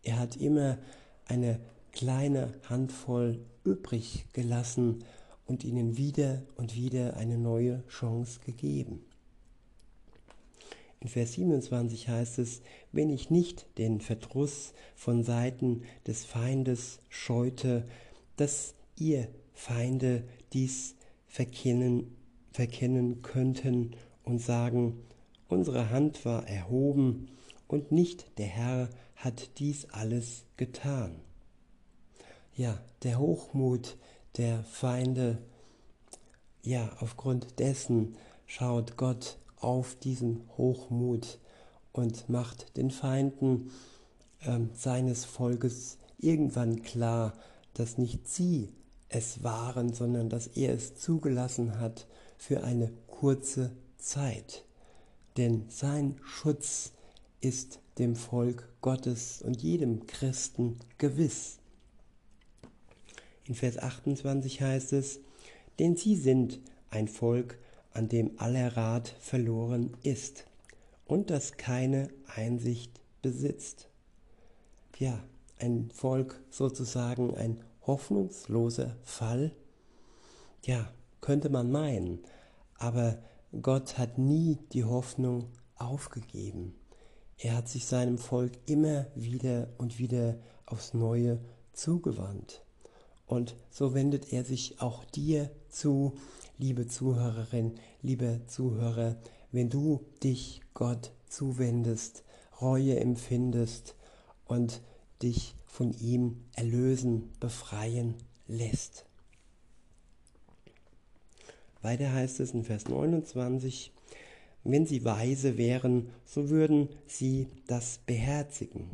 Er 0.03 0.19
hat 0.19 0.35
immer 0.35 0.77
eine 1.25 1.61
kleine 1.93 2.53
Handvoll 2.69 3.39
übrig 3.63 4.25
gelassen 4.33 5.05
und 5.45 5.63
ihnen 5.63 5.95
wieder 5.95 6.43
und 6.57 6.75
wieder 6.75 7.15
eine 7.15 7.37
neue 7.37 7.87
Chance 7.87 8.41
gegeben. 8.45 9.05
In 10.99 11.07
Vers 11.07 11.33
27 11.33 12.09
heißt 12.09 12.39
es, 12.39 12.61
wenn 12.91 13.09
ich 13.09 13.29
nicht 13.29 13.65
den 13.77 14.01
Verdruss 14.01 14.73
von 14.95 15.23
Seiten 15.23 15.83
des 16.05 16.25
Feindes 16.25 16.99
scheute, 17.07 17.87
dass 18.35 18.73
ihr 18.97 19.29
Feinde 19.53 20.25
dies 20.51 20.95
verkennen, 21.25 22.17
verkennen 22.53 23.21
könnten 23.23 23.95
und 24.23 24.39
sagen, 24.39 25.03
unsere 25.49 25.89
Hand 25.89 26.23
war 26.23 26.47
erhoben 26.47 27.27
und 27.67 27.91
nicht 27.91 28.37
der 28.37 28.47
Herr 28.47 28.89
hat 29.15 29.57
dies 29.59 29.89
alles 29.89 30.45
getan. 30.55 31.15
Ja, 32.55 32.79
der 33.01 33.19
Hochmut 33.19 33.97
der 34.37 34.63
Feinde, 34.63 35.39
ja, 36.63 36.91
aufgrund 36.99 37.59
dessen 37.59 38.15
schaut 38.45 38.97
Gott 38.97 39.37
auf 39.57 39.95
diesen 39.95 40.41
Hochmut 40.57 41.39
und 41.91 42.29
macht 42.29 42.77
den 42.77 42.91
Feinden 42.91 43.71
äh, 44.41 44.59
seines 44.73 45.25
Volkes 45.25 45.97
irgendwann 46.17 46.81
klar, 46.83 47.33
dass 47.73 47.97
nicht 47.97 48.27
sie 48.27 48.73
es 49.09 49.43
waren, 49.43 49.93
sondern 49.93 50.29
dass 50.29 50.47
er 50.47 50.73
es 50.73 50.95
zugelassen 50.95 51.79
hat 51.79 52.07
für 52.45 52.65
eine 52.65 52.91
kurze 53.07 53.71
Zeit. 53.97 54.65
Denn 55.37 55.63
sein 55.69 56.19
Schutz 56.25 56.91
ist 57.39 57.79
dem 57.97 58.17
Volk 58.17 58.67
Gottes 58.81 59.41
und 59.41 59.61
jedem 59.61 60.07
Christen 60.07 60.77
gewiss. 60.97 61.59
In 63.45 63.55
Vers 63.55 63.77
28 63.77 64.61
heißt 64.61 64.91
es, 64.91 65.21
denn 65.79 65.95
sie 65.95 66.17
sind 66.17 66.59
ein 66.89 67.07
Volk, 67.07 67.57
an 67.93 68.09
dem 68.09 68.37
aller 68.37 68.75
Rat 68.75 69.15
verloren 69.19 69.95
ist 70.03 70.43
und 71.05 71.29
das 71.29 71.53
keine 71.53 72.09
Einsicht 72.27 72.99
besitzt. 73.21 73.87
Ja, 74.97 75.23
ein 75.59 75.91
Volk 75.91 76.43
sozusagen 76.49 77.35
ein 77.35 77.61
hoffnungsloser 77.87 78.97
Fall? 79.03 79.55
Ja, 80.63 80.91
könnte 81.23 81.49
man 81.49 81.71
meinen, 81.71 82.19
aber 82.83 83.17
Gott 83.61 83.97
hat 83.97 84.17
nie 84.17 84.59
die 84.73 84.83
Hoffnung 84.83 85.45
aufgegeben. 85.77 86.75
Er 87.37 87.55
hat 87.55 87.69
sich 87.69 87.85
seinem 87.85 88.17
Volk 88.17 88.51
immer 88.65 89.07
wieder 89.15 89.69
und 89.77 89.99
wieder 89.99 90.37
aufs 90.65 90.93
Neue 90.93 91.39
zugewandt. 91.71 92.61
Und 93.25 93.55
so 93.69 93.93
wendet 93.93 94.33
er 94.33 94.43
sich 94.43 94.81
auch 94.81 95.05
dir 95.05 95.49
zu, 95.69 96.15
liebe 96.57 96.85
Zuhörerin, 96.85 97.75
liebe 98.01 98.41
Zuhörer, 98.47 99.15
wenn 99.53 99.69
du 99.69 100.05
dich 100.21 100.59
Gott 100.73 101.13
zuwendest, 101.29 102.25
Reue 102.59 102.99
empfindest 102.99 103.95
und 104.45 104.81
dich 105.21 105.55
von 105.67 105.93
ihm 105.93 106.43
erlösen, 106.53 107.31
befreien 107.39 108.15
lässt. 108.45 109.05
Weiter 111.83 112.13
heißt 112.13 112.39
es 112.39 112.51
in 112.53 112.63
Vers 112.63 112.87
29, 112.87 113.91
wenn 114.63 114.85
sie 114.85 115.03
weise 115.03 115.57
wären, 115.57 116.09
so 116.25 116.49
würden 116.49 116.87
sie 117.05 117.47
das 117.67 117.99
beherzigen. 118.05 118.89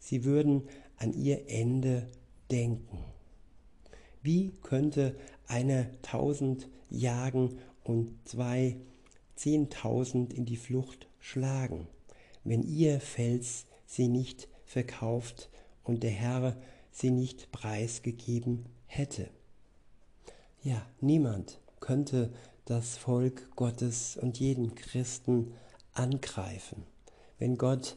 Sie 0.00 0.24
würden 0.24 0.64
an 0.96 1.12
ihr 1.12 1.48
Ende 1.48 2.08
denken. 2.50 2.98
Wie 4.22 4.52
könnte 4.64 5.14
einer 5.46 5.86
tausend 6.02 6.68
jagen 6.90 7.58
und 7.84 8.10
zwei 8.24 8.76
zehntausend 9.36 10.32
in 10.32 10.44
die 10.46 10.56
Flucht 10.56 11.06
schlagen, 11.20 11.86
wenn 12.42 12.64
ihr 12.64 12.98
Fels 12.98 13.66
sie 13.86 14.08
nicht 14.08 14.48
verkauft 14.64 15.48
und 15.84 16.02
der 16.02 16.10
Herr 16.10 16.56
sie 16.90 17.10
nicht 17.10 17.52
preisgegeben 17.52 18.66
hätte? 18.86 19.28
Ja, 20.64 20.84
niemand 21.00 21.60
könnte 21.86 22.32
das 22.64 22.96
Volk 22.96 23.54
Gottes 23.54 24.16
und 24.16 24.40
jeden 24.40 24.74
Christen 24.74 25.52
angreifen, 25.92 26.82
wenn 27.38 27.56
Gott 27.56 27.96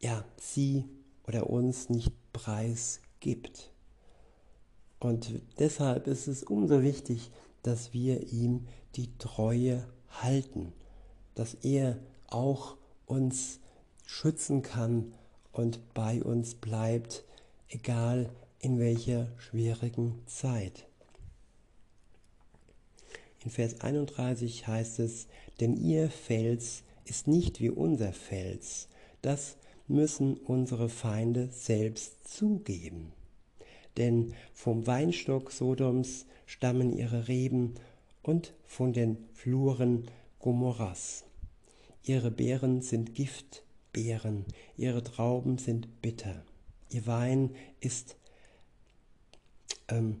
ja 0.00 0.24
sie 0.36 0.88
oder 1.28 1.48
uns 1.48 1.90
nicht 1.90 2.10
preisgibt. 2.32 3.70
Und 4.98 5.30
deshalb 5.60 6.08
ist 6.08 6.26
es 6.26 6.42
umso 6.42 6.82
wichtig, 6.82 7.30
dass 7.62 7.92
wir 7.92 8.32
ihm 8.32 8.66
die 8.96 9.16
Treue 9.16 9.86
halten, 10.10 10.72
dass 11.36 11.54
er 11.54 12.00
auch 12.26 12.76
uns 13.06 13.60
schützen 14.06 14.62
kann 14.62 15.14
und 15.52 15.94
bei 15.94 16.20
uns 16.20 16.56
bleibt, 16.56 17.22
egal 17.68 18.28
in 18.58 18.80
welcher 18.80 19.28
schwierigen 19.38 20.20
Zeit. 20.26 20.88
In 23.44 23.50
Vers 23.50 23.80
31 23.80 24.66
heißt 24.66 25.00
es, 25.00 25.26
denn 25.60 25.76
ihr 25.76 26.10
Fels 26.10 26.84
ist 27.04 27.26
nicht 27.26 27.60
wie 27.60 27.70
unser 27.70 28.12
Fels, 28.12 28.88
das 29.20 29.56
müssen 29.88 30.36
unsere 30.36 30.88
Feinde 30.88 31.48
selbst 31.50 32.28
zugeben. 32.28 33.12
Denn 33.96 34.34
vom 34.54 34.86
Weinstock 34.86 35.50
Sodoms 35.50 36.26
stammen 36.46 36.96
ihre 36.96 37.28
Reben 37.28 37.74
und 38.22 38.54
von 38.64 38.92
den 38.92 39.18
Fluren 39.34 40.06
Gomorras. 40.38 41.24
Ihre 42.04 42.30
Beeren 42.30 42.80
sind 42.80 43.14
Giftbeeren, 43.14 44.44
ihre 44.76 45.02
Trauben 45.02 45.58
sind 45.58 46.00
bitter. 46.00 46.44
Ihr 46.90 47.06
Wein 47.06 47.50
ist 47.80 48.16
ähm, 49.88 50.16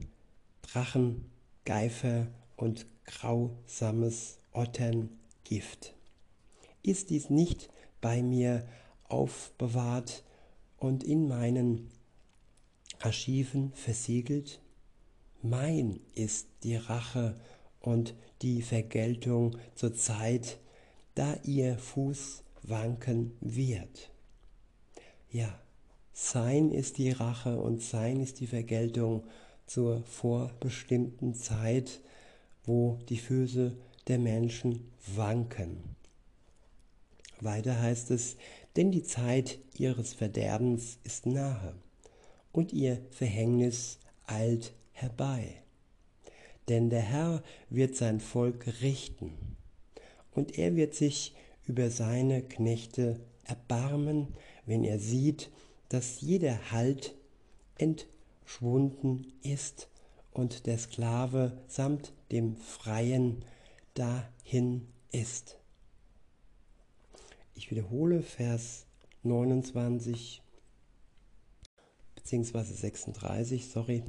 Drachen, 0.62 1.24
Geifer 1.64 2.26
und 2.56 2.86
grausames 3.06 4.38
Otterngift. 4.52 5.94
Ist 6.82 7.10
dies 7.10 7.30
nicht 7.30 7.70
bei 8.00 8.22
mir 8.22 8.66
aufbewahrt 9.08 10.24
und 10.78 11.04
in 11.04 11.28
meinen 11.28 11.90
Archiven 13.00 13.72
versiegelt? 13.74 14.60
Mein 15.42 16.00
ist 16.14 16.48
die 16.62 16.76
Rache 16.76 17.40
und 17.80 18.14
die 18.42 18.62
Vergeltung 18.62 19.56
zur 19.74 19.94
Zeit, 19.94 20.58
da 21.14 21.36
ihr 21.44 21.78
Fuß 21.78 22.42
wanken 22.62 23.36
wird. 23.40 24.10
Ja, 25.30 25.58
sein 26.12 26.70
ist 26.70 26.98
die 26.98 27.10
Rache 27.10 27.60
und 27.60 27.82
sein 27.82 28.20
ist 28.20 28.40
die 28.40 28.46
Vergeltung 28.46 29.24
zur 29.66 30.02
vorbestimmten 30.04 31.34
Zeit, 31.34 32.00
wo 32.64 32.98
die 33.08 33.18
Füße 33.18 33.76
der 34.08 34.18
Menschen 34.18 34.90
wanken. 35.14 35.96
Weiter 37.40 37.80
heißt 37.80 38.10
es, 38.10 38.36
denn 38.76 38.92
die 38.92 39.02
Zeit 39.02 39.58
ihres 39.76 40.14
Verderbens 40.14 40.98
ist 41.04 41.26
nahe 41.26 41.74
und 42.52 42.72
ihr 42.72 43.00
Verhängnis 43.10 43.98
eilt 44.26 44.72
herbei. 44.92 45.62
Denn 46.68 46.90
der 46.90 47.00
Herr 47.00 47.42
wird 47.68 47.96
sein 47.96 48.20
Volk 48.20 48.80
richten 48.80 49.32
und 50.32 50.58
er 50.58 50.76
wird 50.76 50.94
sich 50.94 51.34
über 51.66 51.90
seine 51.90 52.42
Knechte 52.42 53.20
erbarmen, 53.44 54.28
wenn 54.66 54.84
er 54.84 54.98
sieht, 54.98 55.50
dass 55.88 56.20
jeder 56.20 56.70
Halt 56.70 57.14
entschwunden 57.78 59.32
ist 59.42 59.88
und 60.32 60.66
der 60.66 60.78
Sklave 60.78 61.62
samt 61.66 62.12
dem 62.30 62.56
Freien 62.56 63.44
dahin 63.94 64.88
ist. 65.10 65.58
Ich 67.54 67.70
wiederhole 67.70 68.22
Vers 68.22 68.86
29 69.22 70.42
beziehungsweise 72.14 72.74
36, 72.74 73.68
sorry, 73.68 74.04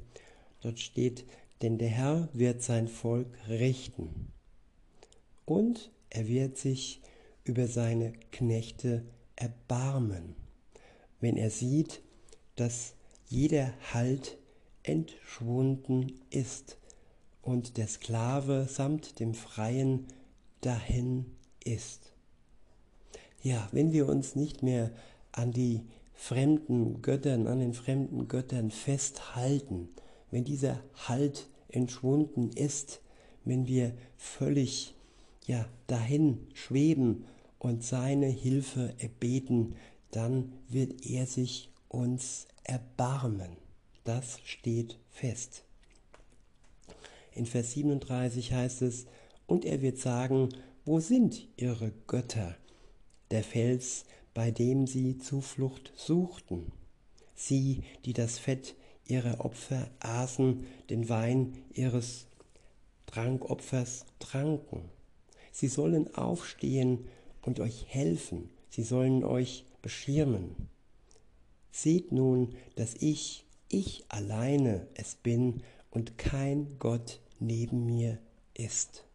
dort 0.61 0.79
steht, 0.79 1.25
denn 1.61 1.77
der 1.77 1.89
Herr 1.89 2.29
wird 2.33 2.61
sein 2.61 2.87
Volk 2.87 3.27
richten 3.47 4.31
und 5.45 5.91
er 6.09 6.27
wird 6.27 6.57
sich 6.57 7.01
über 7.43 7.67
seine 7.67 8.13
Knechte 8.31 9.03
erbarmen, 9.35 10.35
wenn 11.19 11.37
er 11.37 11.49
sieht, 11.49 12.01
dass 12.55 12.93
jeder 13.25 13.73
Halt 13.93 14.37
entschwunden 14.83 16.19
ist 16.29 16.77
und 17.41 17.77
der 17.77 17.87
Sklave 17.87 18.67
samt 18.69 19.19
dem 19.19 19.33
Freien 19.33 20.07
dahin 20.61 21.25
ist. 21.63 22.13
Ja, 23.41 23.67
wenn 23.71 23.91
wir 23.91 24.07
uns 24.07 24.35
nicht 24.35 24.63
mehr 24.63 24.91
an 25.31 25.51
die 25.51 25.81
fremden 26.13 27.01
Göttern, 27.01 27.47
an 27.47 27.59
den 27.59 27.73
fremden 27.73 28.27
Göttern 28.27 28.71
festhalten, 28.71 29.89
wenn 30.31 30.45
dieser 30.45 30.79
Halt 31.07 31.49
entschwunden 31.67 32.51
ist, 32.51 33.01
wenn 33.43 33.67
wir 33.67 33.93
völlig 34.15 34.95
ja 35.45 35.67
dahin 35.87 36.47
schweben 36.53 37.25
und 37.59 37.83
seine 37.83 38.27
Hilfe 38.27 38.93
erbeten, 38.97 39.75
dann 40.11 40.53
wird 40.69 41.05
er 41.05 41.25
sich 41.25 41.69
uns 41.89 42.47
erbarmen. 42.63 43.62
Das 44.03 44.39
steht 44.43 44.97
fest. 45.09 45.63
In 47.33 47.45
Vers 47.45 47.73
37 47.73 48.53
heißt 48.53 48.81
es, 48.81 49.05
und 49.47 49.65
er 49.65 49.81
wird 49.81 49.97
sagen, 49.97 50.49
wo 50.85 50.99
sind 50.99 51.47
ihre 51.57 51.91
Götter? 52.07 52.55
Der 53.31 53.43
Fels, 53.43 54.05
bei 54.33 54.51
dem 54.51 54.87
sie 54.87 55.17
Zuflucht 55.17 55.93
suchten. 55.95 56.71
Sie, 57.35 57.83
die 58.05 58.13
das 58.13 58.37
Fett 58.39 58.75
ihrer 59.05 59.43
Opfer 59.43 59.89
aßen, 59.99 60.65
den 60.89 61.09
Wein 61.09 61.57
ihres 61.73 62.27
Trankopfers 63.07 64.05
tranken. 64.19 64.89
Sie 65.51 65.67
sollen 65.67 66.13
aufstehen 66.15 67.05
und 67.41 67.59
euch 67.59 67.85
helfen, 67.87 68.49
sie 68.69 68.83
sollen 68.83 69.23
euch 69.23 69.65
beschirmen. 69.81 70.55
Seht 71.71 72.11
nun, 72.11 72.55
dass 72.75 72.95
ich, 72.95 73.42
ich 73.73 74.05
alleine 74.09 74.87
es 74.93 75.15
bin 75.15 75.63
und 75.89 76.17
kein 76.17 76.77
Gott 76.79 77.19
neben 77.39 77.85
mir 77.85 78.19
ist. 78.53 79.05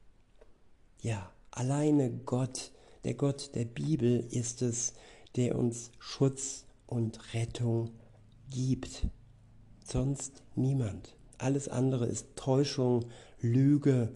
Ja, 1.01 1.33
alleine 1.51 2.11
Gott, 2.11 2.73
der 3.05 3.14
Gott 3.14 3.55
der 3.55 3.64
Bibel 3.64 4.27
ist 4.31 4.62
es, 4.62 4.94
der 5.37 5.57
uns 5.57 5.92
Schutz 5.99 6.64
und 6.87 7.35
Rettung 7.35 7.90
gibt. 8.51 9.07
Sonst 9.85 10.42
niemand. 10.57 11.16
Alles 11.38 11.68
andere 11.68 12.07
ist 12.07 12.35
Täuschung, 12.35 13.07
Lüge 13.40 14.12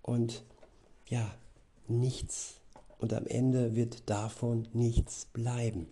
und 0.00 0.44
ja, 1.06 1.34
nichts. 1.88 2.60
Und 2.98 3.12
am 3.12 3.26
Ende 3.26 3.74
wird 3.74 4.08
davon 4.08 4.68
nichts 4.72 5.26
bleiben. 5.26 5.88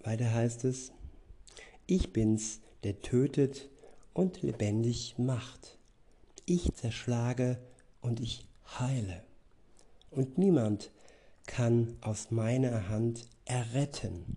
Weiter 0.00 0.34
heißt 0.34 0.64
es, 0.64 0.92
ich 1.86 2.12
bin's, 2.12 2.60
der 2.84 3.00
tötet 3.00 3.68
und 4.12 4.42
lebendig 4.42 5.14
macht. 5.18 5.78
Ich 6.46 6.72
zerschlage 6.74 7.58
und 8.00 8.20
ich 8.20 8.46
heile. 8.78 9.22
Und 10.10 10.38
niemand 10.38 10.90
kann 11.46 11.96
aus 12.00 12.30
meiner 12.30 12.88
Hand 12.88 13.26
erretten. 13.44 14.36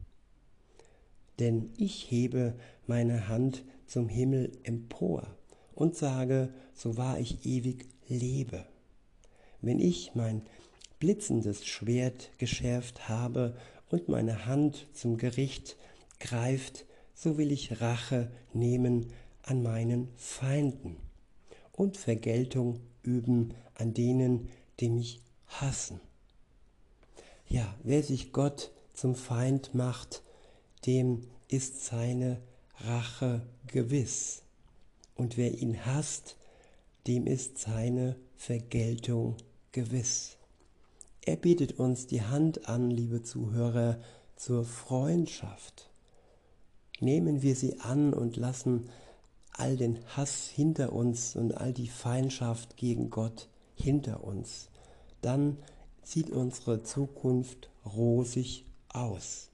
Denn 1.40 1.74
ich 1.78 2.10
hebe 2.10 2.56
meine 2.88 3.28
Hand 3.28 3.64
zum 3.88 4.08
Himmel 4.10 4.52
empor 4.64 5.28
und 5.74 5.96
sage, 5.96 6.54
so 6.74 6.98
wahr 6.98 7.20
ich 7.20 7.46
ewig 7.46 7.88
lebe. 8.08 8.66
Wenn 9.62 9.80
ich 9.80 10.16
mein 10.16 10.44
blitzendes 11.00 11.66
Schwert 11.66 12.32
geschärft 12.38 13.10
habe 13.10 13.58
und 13.90 14.08
meine 14.08 14.46
Hand 14.46 14.88
zum 14.94 15.18
Gericht 15.18 15.78
greift, 16.20 16.86
so 17.16 17.38
will 17.38 17.52
ich 17.52 17.82
Rache 17.82 18.30
nehmen 18.54 19.12
an 19.42 19.64
meinen 19.64 20.10
Feinden 20.16 20.98
und 21.72 21.98
Vergeltung 21.98 22.80
üben 23.02 23.54
an 23.74 23.94
denen, 23.94 24.50
die 24.80 24.90
mich 24.90 25.22
hassen. 25.48 26.00
Ja, 27.48 27.76
wer 27.84 28.04
sich 28.04 28.32
Gott 28.32 28.72
zum 28.94 29.16
Feind 29.16 29.74
macht, 29.74 30.22
dem 30.86 31.22
ist 31.48 31.86
seine 31.86 32.42
Rache 32.80 33.42
gewiss. 33.68 34.44
Und 35.16 35.38
wer 35.38 35.54
ihn 35.54 35.86
hasst, 35.86 36.36
dem 37.08 37.28
ist 37.28 37.60
seine 37.60 38.16
Vergeltung 38.36 39.38
gewiss. 39.72 40.38
Er 41.22 41.36
bietet 41.36 41.80
uns 41.80 42.08
die 42.08 42.22
Hand 42.22 42.68
an, 42.68 42.92
liebe 42.92 43.24
Zuhörer, 43.24 44.00
zur 44.36 44.66
Freundschaft. 44.66 45.90
Nehmen 47.00 47.42
wir 47.42 47.56
sie 47.56 47.80
an 47.80 48.14
und 48.14 48.38
lassen 48.38 48.90
all 49.52 49.78
den 49.78 50.00
Hass 50.16 50.48
hinter 50.48 50.94
uns 50.94 51.36
und 51.36 51.56
all 51.58 51.74
die 51.74 51.88
Feindschaft 51.88 52.78
gegen 52.78 53.10
Gott 53.10 53.50
hinter 53.76 54.24
uns. 54.24 54.70
Dann 55.22 55.58
sieht 56.04 56.30
unsere 56.30 56.84
Zukunft 56.84 57.70
rosig 57.86 58.66
aus. 58.90 59.50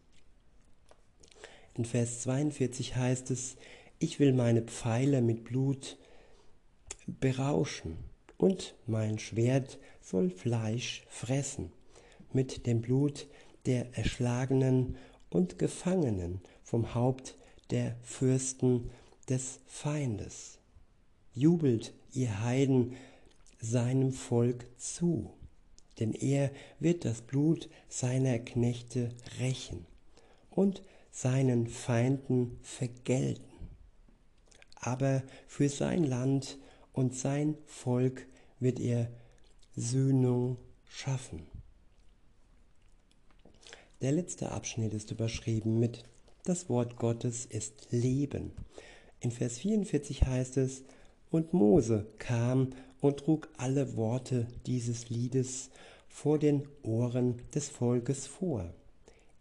In 1.75 1.85
Vers 1.85 2.21
42 2.21 2.95
heißt 2.95 3.31
es, 3.31 3.55
ich 3.97 4.19
will 4.19 4.33
meine 4.33 4.61
Pfeile 4.61 5.21
mit 5.21 5.43
Blut 5.43 5.97
berauschen 7.07 7.97
und 8.37 8.75
mein 8.87 9.19
Schwert 9.19 9.79
soll 10.01 10.29
Fleisch 10.29 11.03
fressen 11.07 11.71
mit 12.33 12.65
dem 12.65 12.81
Blut 12.81 13.27
der 13.65 13.95
Erschlagenen 13.97 14.97
und 15.29 15.59
Gefangenen 15.59 16.41
vom 16.71 16.95
Haupt 16.95 17.35
der 17.69 17.95
Fürsten 18.01 18.89
des 19.29 19.59
Feindes. 19.67 20.57
Jubelt, 21.35 21.93
ihr 22.13 22.43
Heiden, 22.43 22.95
seinem 23.59 24.11
Volk 24.11 24.65
zu 24.77 25.31
denn 26.01 26.13
er 26.13 26.51
wird 26.79 27.05
das 27.05 27.21
Blut 27.21 27.69
seiner 27.87 28.39
Knechte 28.39 29.09
rächen 29.39 29.85
und 30.49 30.81
seinen 31.11 31.67
Feinden 31.67 32.57
vergelten. 32.63 33.43
Aber 34.75 35.21
für 35.47 35.69
sein 35.69 36.03
Land 36.03 36.57
und 36.91 37.15
sein 37.15 37.55
Volk 37.67 38.25
wird 38.59 38.79
er 38.79 39.11
Söhnung 39.75 40.57
schaffen. 40.89 41.45
Der 44.01 44.11
letzte 44.11 44.51
Abschnitt 44.51 44.95
ist 44.95 45.11
überschrieben 45.11 45.79
mit 45.79 46.03
Das 46.43 46.69
Wort 46.69 46.97
Gottes 46.97 47.45
ist 47.45 47.91
Leben. 47.91 48.53
In 49.19 49.29
Vers 49.29 49.59
44 49.59 50.23
heißt 50.23 50.57
es, 50.57 50.83
und 51.29 51.53
Mose 51.53 52.07
kam 52.17 52.71
und 52.99 53.17
trug 53.17 53.47
alle 53.57 53.95
Worte 53.95 54.47
dieses 54.65 55.11
Liedes 55.11 55.69
vor 56.07 56.39
den 56.39 56.67
Ohren 56.81 57.35
des 57.53 57.69
Volkes 57.69 58.25
vor. 58.25 58.73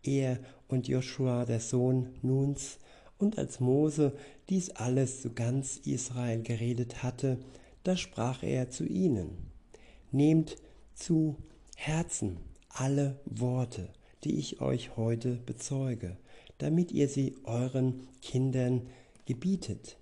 Er 0.03 0.41
und 0.69 0.89
Joshua, 0.89 1.47
der 1.47 1.61
Sohn 1.61 2.11
Nuns, 2.21 2.79
und 3.17 3.39
als 3.39 3.61
Mose 3.61 4.13
dies 4.51 4.71
alles 4.71 5.23
zu 5.23 5.33
ganz 5.33 5.79
Israel 5.79 6.43
geredet 6.43 7.03
hatte, 7.03 7.39
da 7.83 7.97
sprach 7.97 8.43
er 8.43 8.69
zu 8.69 8.85
ihnen, 8.85 9.51
Nehmt 10.13 10.57
zu 10.95 11.37
Herzen 11.77 12.37
alle 12.69 13.19
Worte, 13.25 13.89
die 14.25 14.39
ich 14.39 14.61
euch 14.61 14.97
heute 14.97 15.37
bezeuge, 15.47 16.19
damit 16.63 16.93
ihr 16.93 17.09
sie 17.09 17.37
euren 17.45 18.07
Kindern 18.23 18.87
gebietet, 19.27 19.99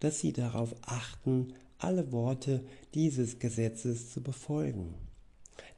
dass 0.00 0.20
sie 0.20 0.32
darauf 0.32 0.74
achten, 0.82 1.54
alle 1.78 2.12
Worte 2.12 2.64
dieses 2.94 3.38
Gesetzes 3.38 4.10
zu 4.12 4.20
befolgen 4.22 4.94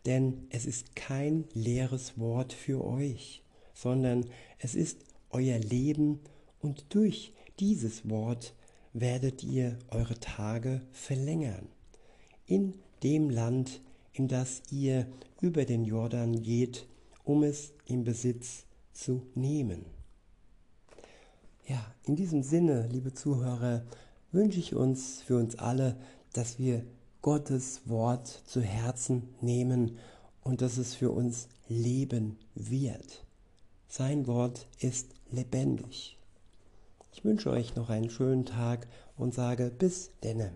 denn 0.07 0.47
es 0.51 0.67
ist 0.67 0.97
kein 0.97 1.45
leeres 1.53 2.19
Wort 2.19 2.53
für 2.53 2.85
euch, 2.85 3.43
sondern 3.75 4.27
es 4.59 4.75
ist 4.75 5.05
euer 5.31 5.59
Leben 5.59 6.21
und 6.61 6.87
durch 6.91 7.33
dieses 7.59 8.09
Wort 8.09 8.55
werdet 8.93 9.45
ihr 9.45 9.79
eure 9.89 10.19
Tage 10.19 10.83
verlängern. 10.93 11.69
In 12.47 12.75
dem 13.03 13.31
Land, 13.31 13.81
in 14.13 14.27
das 14.27 14.63
ihr 14.71 15.07
über 15.41 15.65
den 15.65 15.85
Jordan 15.85 16.43
geht, 16.43 16.87
um 17.25 17.43
es 17.43 17.73
in 17.87 18.05
Besitz 18.05 18.65
zu 18.93 19.23
nehmen. 19.35 19.85
Ja, 21.71 21.87
in 22.05 22.17
diesem 22.17 22.43
Sinne, 22.43 22.89
liebe 22.91 23.15
Zuhörer, 23.15 23.83
wünsche 24.33 24.59
ich 24.59 24.75
uns 24.75 25.23
für 25.23 25.37
uns 25.37 25.57
alle, 25.57 25.95
dass 26.33 26.59
wir 26.59 26.83
Gottes 27.23 27.83
Wort 27.89 28.27
zu 28.27 28.61
Herzen 28.61 29.29
nehmen 29.41 29.97
und 30.43 30.63
dass 30.63 30.79
es 30.79 30.97
für 30.97 31.13
uns 31.13 31.47
Leben 31.69 32.39
wird. 32.57 33.25
Sein 33.87 34.27
Wort 34.27 34.67
ist 34.81 35.11
lebendig. 35.31 36.19
Ich 37.13 37.25
wünsche 37.25 37.51
euch 37.51 37.77
noch 37.77 37.89
einen 37.89 38.11
schönen 38.11 38.47
Tag 38.47 38.89
und 39.17 39.33
sage 39.33 39.71
bis 39.71 40.11
denne. 40.25 40.51